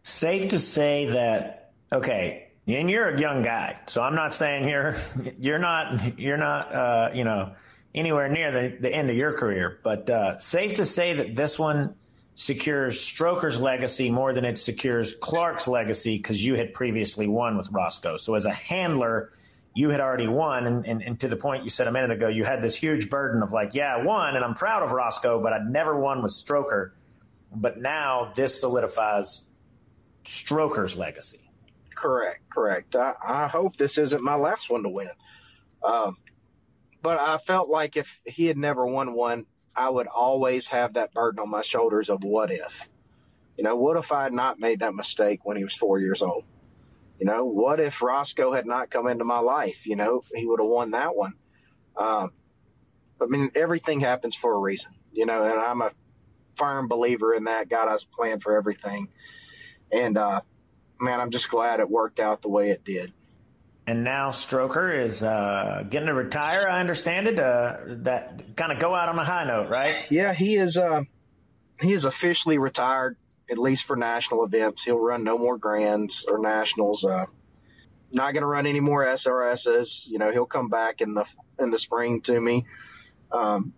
[0.03, 4.95] Safe to say that, okay, and you're a young guy, so I'm not saying you're
[5.39, 7.53] you're not you're not uh, you know
[7.93, 11.59] anywhere near the, the end of your career, but uh, safe to say that this
[11.59, 11.95] one
[12.35, 17.69] secures Stroker's legacy more than it secures Clark's legacy because you had previously won with
[17.71, 18.17] Roscoe.
[18.17, 19.31] So as a handler,
[19.75, 22.27] you had already won, and, and, and to the point you said a minute ago,
[22.27, 25.41] you had this huge burden of like, yeah, I won, and I'm proud of Roscoe,
[25.41, 26.91] but I'd never won with Stroker.
[27.55, 29.47] But now this solidifies
[30.25, 31.39] Stroker's legacy.
[31.95, 32.95] Correct, correct.
[32.95, 35.09] I, I hope this isn't my last one to win.
[35.83, 36.17] Um,
[37.03, 41.13] but I felt like if he had never won one, I would always have that
[41.13, 42.89] burden on my shoulders of what if.
[43.57, 46.21] You know, what if I had not made that mistake when he was four years
[46.21, 46.45] old?
[47.19, 49.85] You know, what if Roscoe had not come into my life?
[49.85, 51.33] You know, he would have won that one.
[51.97, 52.31] Um,
[53.21, 55.91] I mean, everything happens for a reason, you know, and I'm a
[56.55, 57.69] firm believer in that.
[57.69, 59.09] God has a plan for everything.
[59.91, 60.41] And, uh,
[60.99, 63.13] man, I'm just glad it worked out the way it did.
[63.85, 66.67] And now Stroker is uh, getting to retire.
[66.69, 67.37] I understand it.
[67.37, 69.95] Uh, that kind of go out on a high note, right?
[70.09, 70.77] Yeah, he is.
[70.77, 71.03] Uh,
[71.81, 73.17] he is officially retired,
[73.51, 74.83] at least for national events.
[74.83, 77.03] He'll run no more grands or nationals.
[77.03, 77.25] Uh,
[78.13, 80.07] not going to run any more SRSs.
[80.07, 81.25] You know, he'll come back in the
[81.59, 82.65] in the spring to me.
[83.33, 83.73] Um,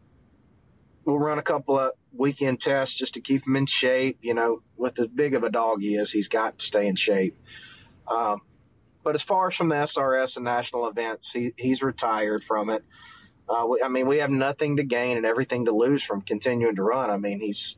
[1.03, 4.20] we'll run a couple of weekend tests just to keep him in shape.
[4.22, 6.95] You know, with as big of a dog he is, he's got to stay in
[6.95, 7.38] shape.
[8.08, 8.41] Um,
[9.06, 12.84] but as far as from the SRS and national events, he, he's retired from it.
[13.47, 16.76] Uh, we, I mean, we have nothing to gain and everything to lose from continuing
[16.76, 17.12] to run.
[17.12, 17.78] I mean, he's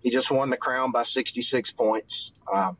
[0.00, 2.76] he just won the crown by 66 points, um,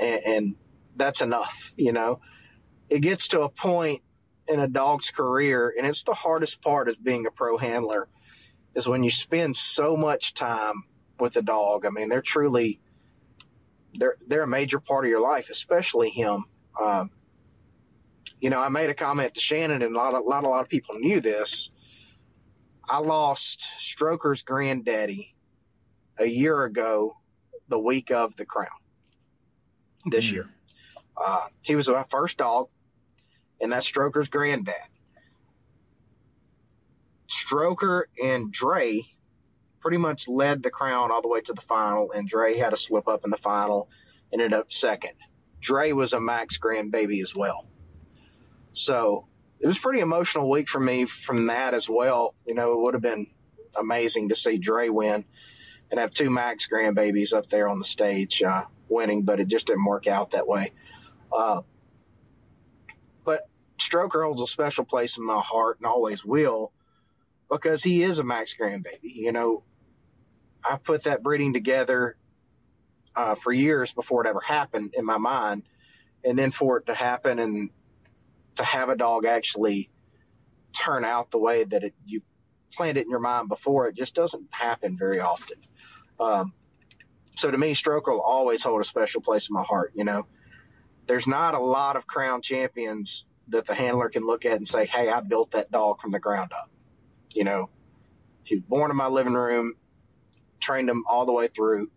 [0.00, 0.54] and, and
[0.96, 1.74] that's enough.
[1.76, 2.20] You know,
[2.88, 4.00] it gets to a point
[4.48, 8.08] in a dog's career, and it's the hardest part of being a pro handler
[8.74, 10.84] is when you spend so much time
[11.20, 11.84] with a dog.
[11.84, 12.80] I mean, they're truly
[13.92, 16.46] they're they're a major part of your life, especially him.
[16.80, 17.10] Um,
[18.40, 20.48] you know, I made a comment to Shannon, and a lot, of, a lot, a
[20.48, 21.70] lot of people knew this.
[22.88, 25.34] I lost Stroker's granddaddy
[26.18, 27.16] a year ago,
[27.68, 28.68] the week of the crown
[30.04, 30.32] this mm.
[30.32, 30.50] year.
[31.16, 32.68] Uh, he was my first dog,
[33.60, 34.74] and that's Stroker's granddad.
[37.28, 39.02] Stroker and Dre
[39.80, 42.76] pretty much led the crown all the way to the final, and Dre had a
[42.76, 43.88] slip up in the final,
[44.32, 45.14] ended up second.
[45.60, 47.66] Dre was a Max grandbaby as well.
[48.72, 49.26] So
[49.60, 52.34] it was pretty emotional week for me from that as well.
[52.46, 53.26] You know, it would have been
[53.76, 55.24] amazing to see Dre win
[55.90, 59.66] and have two Max grandbabies up there on the stage uh, winning, but it just
[59.66, 60.72] didn't work out that way.
[61.32, 61.62] Uh,
[63.24, 63.48] but
[63.78, 66.72] Stroker holds a special place in my heart and always will
[67.50, 68.98] because he is a Max grandbaby.
[69.02, 69.62] You know,
[70.68, 72.16] I put that breeding together
[73.16, 75.62] uh, for years before it ever happened in my mind,
[76.24, 77.70] and then for it to happen and
[78.56, 79.90] to have a dog actually
[80.72, 82.22] turn out the way that it, you
[82.72, 85.56] planned it in your mind before, it just doesn't happen very often.
[86.20, 86.52] Um,
[87.36, 89.92] so to me, Stroker will always hold a special place in my heart.
[89.94, 90.26] You know,
[91.06, 94.86] there's not a lot of crown champions that the handler can look at and say,
[94.86, 96.70] "Hey, I built that dog from the ground up."
[97.34, 97.70] You know,
[98.44, 99.74] he was born in my living room,
[100.60, 101.90] trained him all the way through.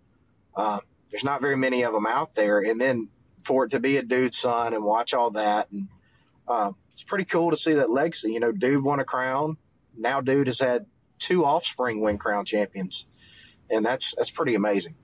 [0.55, 0.82] Um,
[1.12, 3.10] there's not very many of them out there, and then
[3.43, 5.88] for it to be a dude's son and watch all that, and
[6.47, 8.32] um, it's pretty cool to see that legacy.
[8.32, 9.57] You know, dude won a crown.
[9.97, 10.86] Now, dude has had
[11.18, 13.05] two offspring win crown champions,
[13.70, 14.95] and that's that's pretty amazing.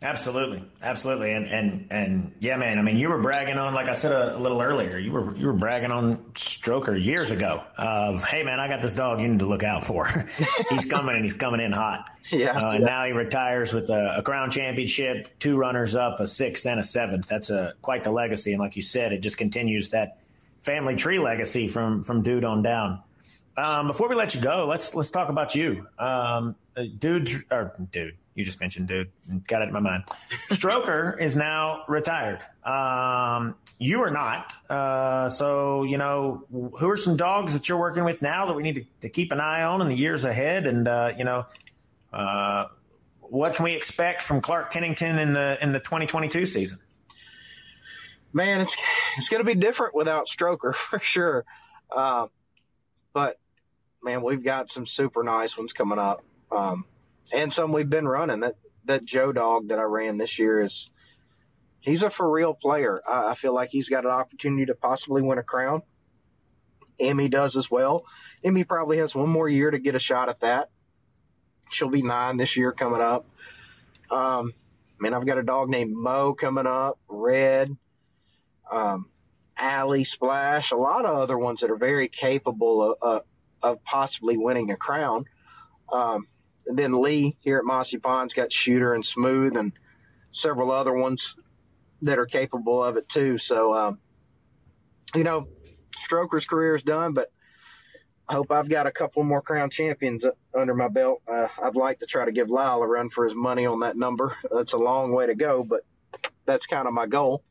[0.00, 2.78] Absolutely, absolutely, and and and yeah, man.
[2.78, 5.34] I mean, you were bragging on, like I said a, a, little earlier, you were
[5.34, 9.26] you were bragging on Stroker years ago of, hey, man, I got this dog you
[9.26, 10.06] need to look out for.
[10.70, 12.10] he's coming and he's coming in hot.
[12.30, 12.86] Yeah, uh, and yeah.
[12.86, 16.84] now he retires with a, a, crown championship, two runners up, a sixth and a
[16.84, 17.26] seventh.
[17.26, 20.18] That's a quite the legacy, and like you said, it just continues that
[20.60, 23.00] family tree legacy from from dude on down.
[23.56, 27.74] Um, before we let you go, let's let's talk about you, um, uh, dude, or
[27.90, 29.10] dude you just mentioned, dude.
[29.48, 30.04] Got it in my mind.
[30.50, 32.40] Stroker is now retired.
[32.64, 34.52] Um, you are not.
[34.70, 38.62] Uh, so, you know, who are some dogs that you're working with now that we
[38.62, 40.68] need to, to keep an eye on in the years ahead?
[40.68, 41.46] And, uh, you know,
[42.12, 42.66] uh,
[43.20, 46.78] what can we expect from Clark Kennington in the in the 2022 season?
[48.32, 48.76] Man, it's
[49.16, 51.44] it's going to be different without Stroker for sure.
[51.90, 52.28] Uh,
[53.12, 53.36] but
[54.00, 56.22] man, we've got some super nice ones coming up.
[56.52, 56.84] Um,
[57.32, 58.40] and some we've been running.
[58.40, 60.90] That that Joe dog that I ran this year is
[61.80, 63.00] he's a for real player.
[63.06, 65.82] I, I feel like he's got an opportunity to possibly win a crown.
[67.00, 68.04] Emmy does as well.
[68.42, 70.70] Emmy probably has one more year to get a shot at that.
[71.70, 73.26] She'll be nine this year coming up.
[74.10, 74.54] Um,
[74.98, 77.76] man, I've got a dog named Mo coming up, Red,
[78.70, 79.06] um,
[79.56, 83.22] Alley, Splash, a lot of other ones that are very capable of,
[83.62, 85.26] of possibly winning a crown.
[85.92, 86.26] Um,
[86.76, 89.72] then Lee here at Mossy Pond's got Shooter and Smooth and
[90.30, 91.34] several other ones
[92.02, 93.38] that are capable of it too.
[93.38, 93.98] So, um,
[95.14, 95.48] you know,
[95.96, 97.30] Stroker's career is done, but
[98.28, 101.22] I hope I've got a couple more crown champions under my belt.
[101.26, 103.96] Uh, I'd like to try to give Lyle a run for his money on that
[103.96, 104.36] number.
[104.52, 105.80] That's a long way to go, but
[106.44, 107.42] that's kind of my goal.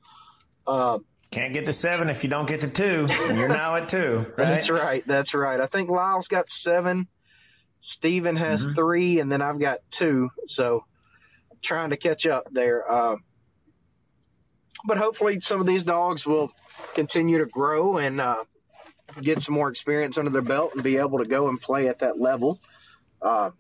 [0.67, 0.99] Uh,
[1.31, 4.25] Can't get to seven if you don't get to two, you're now at two.
[4.37, 4.45] Right?
[4.45, 5.03] That's right.
[5.07, 5.59] That's right.
[5.59, 7.07] I think Lyle's got seven.
[7.87, 8.73] Steven has mm-hmm.
[8.73, 10.29] three, and then I've got two.
[10.47, 10.83] So
[11.61, 12.89] trying to catch up there.
[12.89, 13.15] Uh,
[14.85, 16.51] but hopefully, some of these dogs will
[16.95, 18.43] continue to grow and uh,
[19.21, 21.99] get some more experience under their belt and be able to go and play at
[21.99, 22.59] that level.
[23.21, 23.51] Uh,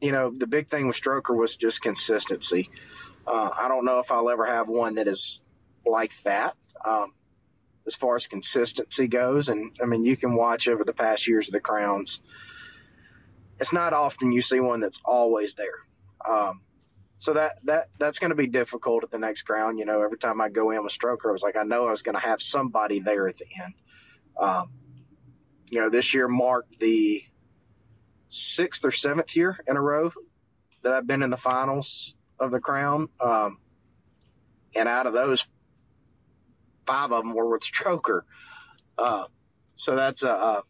[0.00, 2.70] you know, the big thing with Stroker was just consistency.
[3.26, 5.42] Uh, I don't know if I'll ever have one that is
[5.84, 6.54] like that.
[6.84, 7.12] Um,
[7.86, 9.48] as far as consistency goes.
[9.48, 12.20] And I mean, you can watch over the past years of the Crowns.
[13.58, 15.86] it's not often you see one that's always there.
[16.28, 16.60] Um,
[17.18, 19.78] so that that that's going to be difficult at the next ground.
[19.78, 21.90] You know, every time I go in with Stroker, I was like, I know I
[21.90, 23.74] was going to have somebody there at the end.
[24.38, 24.70] Um,
[25.70, 27.24] you know, this year marked the
[28.28, 30.12] sixth or seventh year in a row
[30.82, 33.58] that I've been in the finals of the Crown, um,
[34.74, 35.48] and out of those,
[36.86, 38.22] five of them were with Stroker.
[38.96, 39.24] Uh,
[39.74, 40.62] so that's a, a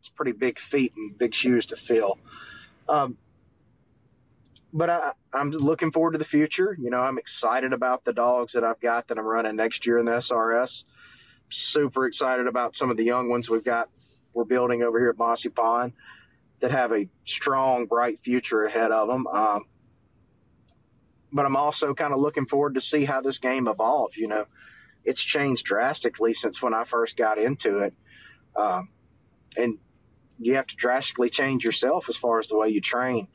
[0.00, 2.18] it's pretty big feat and big shoes to fill.
[2.88, 3.16] Um,
[4.72, 6.76] but I, I'm looking forward to the future.
[6.78, 9.98] You know, I'm excited about the dogs that I've got that I'm running next year
[9.98, 10.84] in the SRS.
[11.48, 13.88] Super excited about some of the young ones we've got
[14.34, 15.92] we're building over here at Mossy Pond
[16.60, 19.26] that have a strong, bright future ahead of them.
[19.26, 19.64] Um,
[21.32, 24.16] but I'm also kind of looking forward to see how this game evolves.
[24.16, 24.46] You know,
[25.04, 27.94] it's changed drastically since when I first got into it,
[28.56, 28.88] um,
[29.56, 29.78] and
[30.38, 33.28] you have to drastically change yourself as far as the way you train.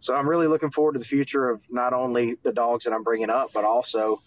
[0.00, 3.02] So I'm really looking forward to the future of not only the dogs that I'm
[3.02, 4.20] bringing up, but also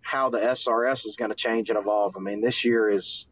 [0.00, 2.16] how the SRS is going to change and evolve.
[2.16, 3.26] I mean, this year is,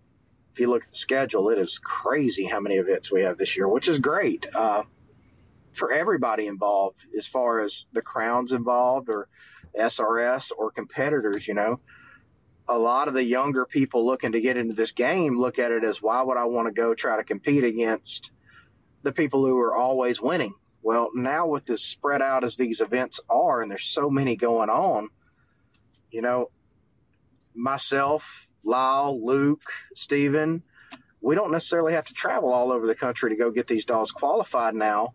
[0.53, 3.57] if you look at the schedule, it is crazy how many events we have this
[3.57, 4.85] year, which is great uh,
[5.73, 9.29] for everybody involved, as far as the crowns involved or
[9.77, 11.47] SRS or competitors.
[11.47, 11.81] You know,
[12.71, 15.83] a lot of the younger people looking to get into this game look at it
[15.83, 18.31] as, why would I want to go try to compete against
[19.03, 20.55] the people who are always winning?
[20.81, 24.71] Well, now with this spread out as these events are, and there's so many going
[24.71, 25.09] on,
[26.13, 26.51] you know,
[27.55, 30.63] myself, Lyle, Luke, Steven,
[31.21, 34.13] we don't necessarily have to travel all over the country to go get these dogs
[34.13, 35.15] qualified now,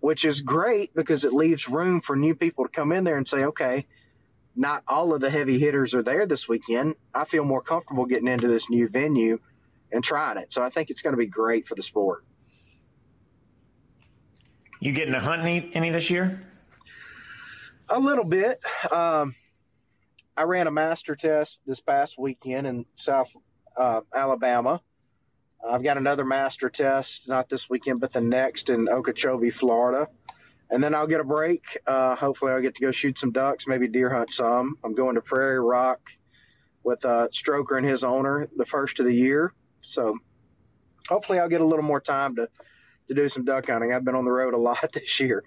[0.00, 3.28] which is great because it leaves room for new people to come in there and
[3.28, 3.86] say, okay,
[4.56, 6.94] not all of the heavy hitters are there this weekend.
[7.14, 9.38] I feel more comfortable getting into this new venue
[9.92, 10.52] and trying it.
[10.52, 12.24] So I think it's going to be great for the sport.
[14.80, 16.40] You getting to hunt any, any this year?
[17.88, 18.60] A little bit.
[18.90, 19.34] Um,
[20.36, 23.34] I ran a master test this past weekend in South
[23.76, 24.80] uh, Alabama.
[25.66, 30.08] I've got another master test, not this weekend, but the next in Okeechobee, Florida.
[30.70, 31.78] And then I'll get a break.
[31.86, 34.76] Uh, hopefully, I'll get to go shoot some ducks, maybe deer hunt some.
[34.82, 36.00] I'm going to Prairie Rock
[36.82, 39.52] with uh, Stroker and his owner the first of the year.
[39.80, 40.18] So
[41.08, 42.48] hopefully, I'll get a little more time to
[43.08, 43.92] to do some duck hunting.
[43.92, 45.44] I've been on the road a lot this year.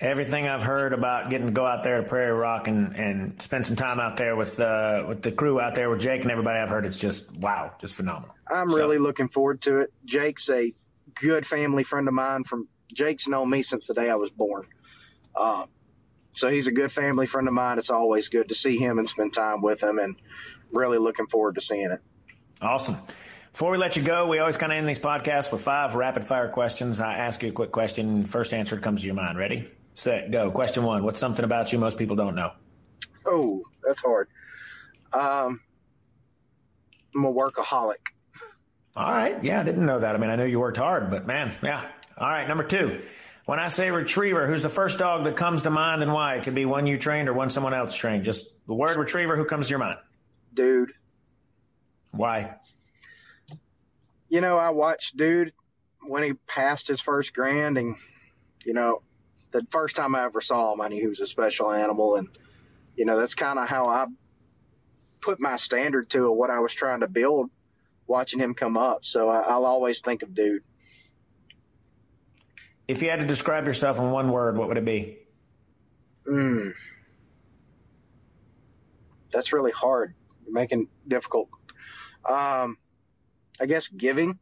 [0.00, 3.64] Everything I've heard about getting to go out there to Prairie Rock and, and spend
[3.64, 6.58] some time out there with uh, with the crew out there with Jake and everybody,
[6.58, 8.34] I've heard it's just wow, just phenomenal.
[8.50, 8.76] I'm so.
[8.76, 9.92] really looking forward to it.
[10.04, 10.72] Jake's a
[11.14, 12.42] good family friend of mine.
[12.42, 14.66] From Jake's known me since the day I was born.
[15.34, 15.66] Uh,
[16.30, 17.78] so he's a good family friend of mine.
[17.78, 20.16] It's always good to see him and spend time with him, and
[20.72, 22.00] really looking forward to seeing it.
[22.60, 22.96] Awesome.
[23.52, 26.24] Before we let you go, we always kind of end these podcasts with five rapid
[26.24, 27.00] fire questions.
[27.00, 28.24] I ask you a quick question.
[28.24, 29.36] First answer comes to your mind.
[29.36, 29.70] Ready?
[29.92, 30.50] Set, go.
[30.50, 32.52] Question one What's something about you most people don't know?
[33.26, 34.28] Oh, that's hard.
[35.12, 35.60] Um,
[37.14, 38.08] I'm a workaholic.
[38.96, 39.42] All right.
[39.44, 40.14] Yeah, I didn't know that.
[40.14, 41.86] I mean, I knew you worked hard, but man, yeah.
[42.18, 42.46] All right.
[42.46, 43.02] Number two.
[43.44, 46.36] When I say retriever, who's the first dog that comes to mind and why?
[46.36, 48.22] It could be one you trained or one someone else trained.
[48.22, 49.98] Just the word retriever, who comes to your mind?
[50.54, 50.92] Dude.
[52.12, 52.54] Why?
[54.32, 55.52] you know, I watched dude
[56.00, 57.96] when he passed his first grand, and
[58.64, 59.02] you know,
[59.50, 62.28] the first time I ever saw him, I knew he was a special animal, and
[62.96, 64.06] you know, that's kind of how I
[65.20, 67.50] put my standard to what I was trying to build,
[68.06, 69.04] watching him come up.
[69.04, 70.62] So I, will always think of dude.
[72.92, 75.16] If you had to describe yourself in one word, what would it be?
[76.26, 76.72] Hmm.
[79.30, 80.12] That's really hard.
[80.44, 81.48] You're making difficult.
[82.22, 82.76] Um,
[83.58, 84.38] I guess giving.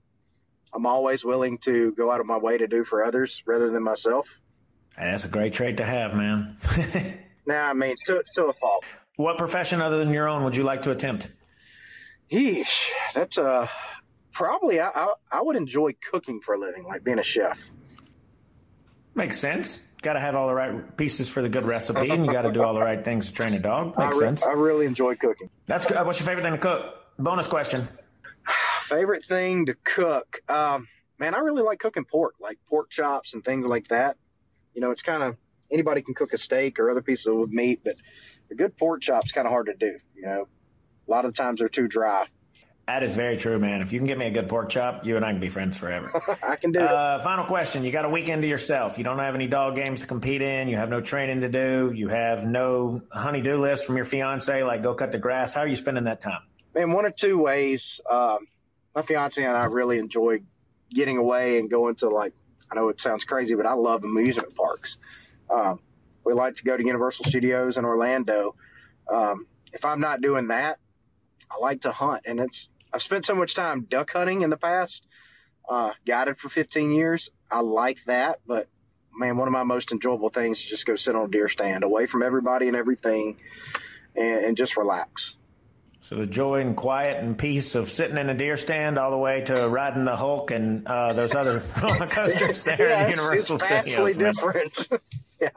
[0.75, 3.85] I'm always willing to go out of my way to do for others rather than
[3.85, 4.29] myself.
[4.99, 6.57] That's a great trait to have, man.
[7.47, 8.85] nah, I mean, to, to a fault.
[9.15, 11.31] What profession other than your own would you like to attempt?
[12.33, 13.67] Yeesh, that's a uh,
[14.33, 17.61] probably I, I, I would enjoy cooking for a living, like being a chef.
[19.15, 19.81] Makes sense.
[20.03, 22.53] Got to have all the right pieces for the good recipe, and you got to
[22.53, 23.99] do all the right things to train a dog.
[23.99, 24.43] Makes I re- sense.
[24.43, 25.51] I really enjoy cooking.
[25.67, 26.05] That's good.
[26.07, 26.95] What's your favorite thing to cook?
[27.19, 27.87] Bonus question.
[28.83, 30.41] Favorite thing to cook?
[30.49, 30.89] Um,
[31.19, 34.17] man, I really like cooking pork, like pork chops and things like that.
[34.75, 35.37] You know, it's kind of
[35.71, 37.97] anybody can cook a steak or other pieces of meat, but
[38.51, 39.99] a good pork chop's kind of hard to do.
[40.15, 40.49] You know,
[41.07, 42.27] a lot of the times they're too dry.
[42.91, 43.83] That is very true, man.
[43.83, 45.79] If you can get me a good pork chop, you and I can be friends
[45.79, 46.11] forever.
[46.43, 47.23] I can do uh, it.
[47.23, 47.85] Final question.
[47.85, 48.99] You got a weekend to yourself.
[48.99, 50.67] You don't have any dog games to compete in.
[50.67, 51.93] You have no training to do.
[51.95, 55.55] You have no honey-do list from your fiance, like go cut the grass.
[55.55, 56.43] How are you spending that time?
[56.75, 58.01] Man, one or two ways.
[58.11, 58.49] Um,
[58.93, 60.41] my fiance and I really enjoy
[60.93, 62.35] getting away and going to like
[62.73, 64.97] I know it sounds crazy, but I love amusement parks.
[65.49, 65.79] Um,
[66.25, 68.57] we like to go to Universal Studios in Orlando.
[69.09, 70.81] Um, if I'm not doing that,
[71.53, 74.57] I like to hunt, and it's I've spent so much time duck hunting in the
[74.57, 75.07] past.
[75.69, 77.31] Uh, guided for 15 years.
[77.49, 78.67] I like that, but
[79.17, 81.85] man, one of my most enjoyable things is just go sit on a deer stand,
[81.85, 83.37] away from everybody and everything,
[84.17, 85.37] and, and just relax.
[86.03, 89.19] So the joy and quiet and peace of sitting in a deer stand, all the
[89.19, 93.23] way to riding the Hulk and uh, those other roller coasters there yeah, in it's,
[93.23, 94.35] Universal it's vastly Studios.
[94.37, 94.89] different.
[95.41, 95.49] yeah,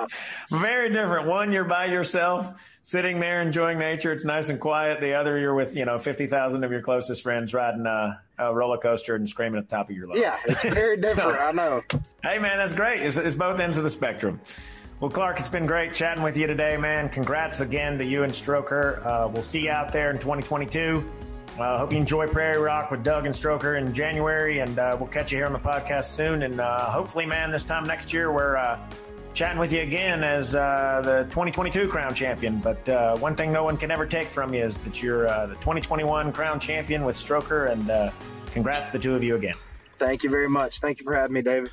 [0.51, 1.27] Very different.
[1.27, 2.53] One, you're by yourself,
[2.83, 4.11] sitting there enjoying nature.
[4.11, 5.01] It's nice and quiet.
[5.01, 8.53] The other, you're with you know fifty thousand of your closest friends riding a, a,
[8.53, 10.19] roller coaster and screaming at the top of your lungs.
[10.19, 11.15] Yeah, it's very different.
[11.15, 11.81] so, I know.
[12.21, 13.01] Hey man, that's great.
[13.01, 14.39] It's, it's both ends of the spectrum.
[14.99, 17.09] Well, Clark, it's been great chatting with you today, man.
[17.09, 19.05] Congrats again to you and Stroker.
[19.05, 21.03] Uh, we'll see you out there in 2022.
[21.59, 25.09] Uh, hope you enjoy Prairie Rock with Doug and Stroker in January, and uh, we'll
[25.09, 26.43] catch you here on the podcast soon.
[26.43, 28.79] And uh, hopefully, man, this time next year we're uh,
[29.33, 32.59] chatting with you again as uh, the 2022 Crown Champion.
[32.59, 35.55] But uh, one thing no one can ever take from you is that you're the
[35.55, 38.11] 2021 Crown Champion with Stroker, and
[38.51, 39.55] congrats to the two of you again.
[39.99, 40.79] Thank you very much.
[40.79, 41.71] Thank you for having me, David.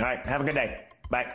[0.00, 0.86] All right, have a good day.
[1.10, 1.34] Bye.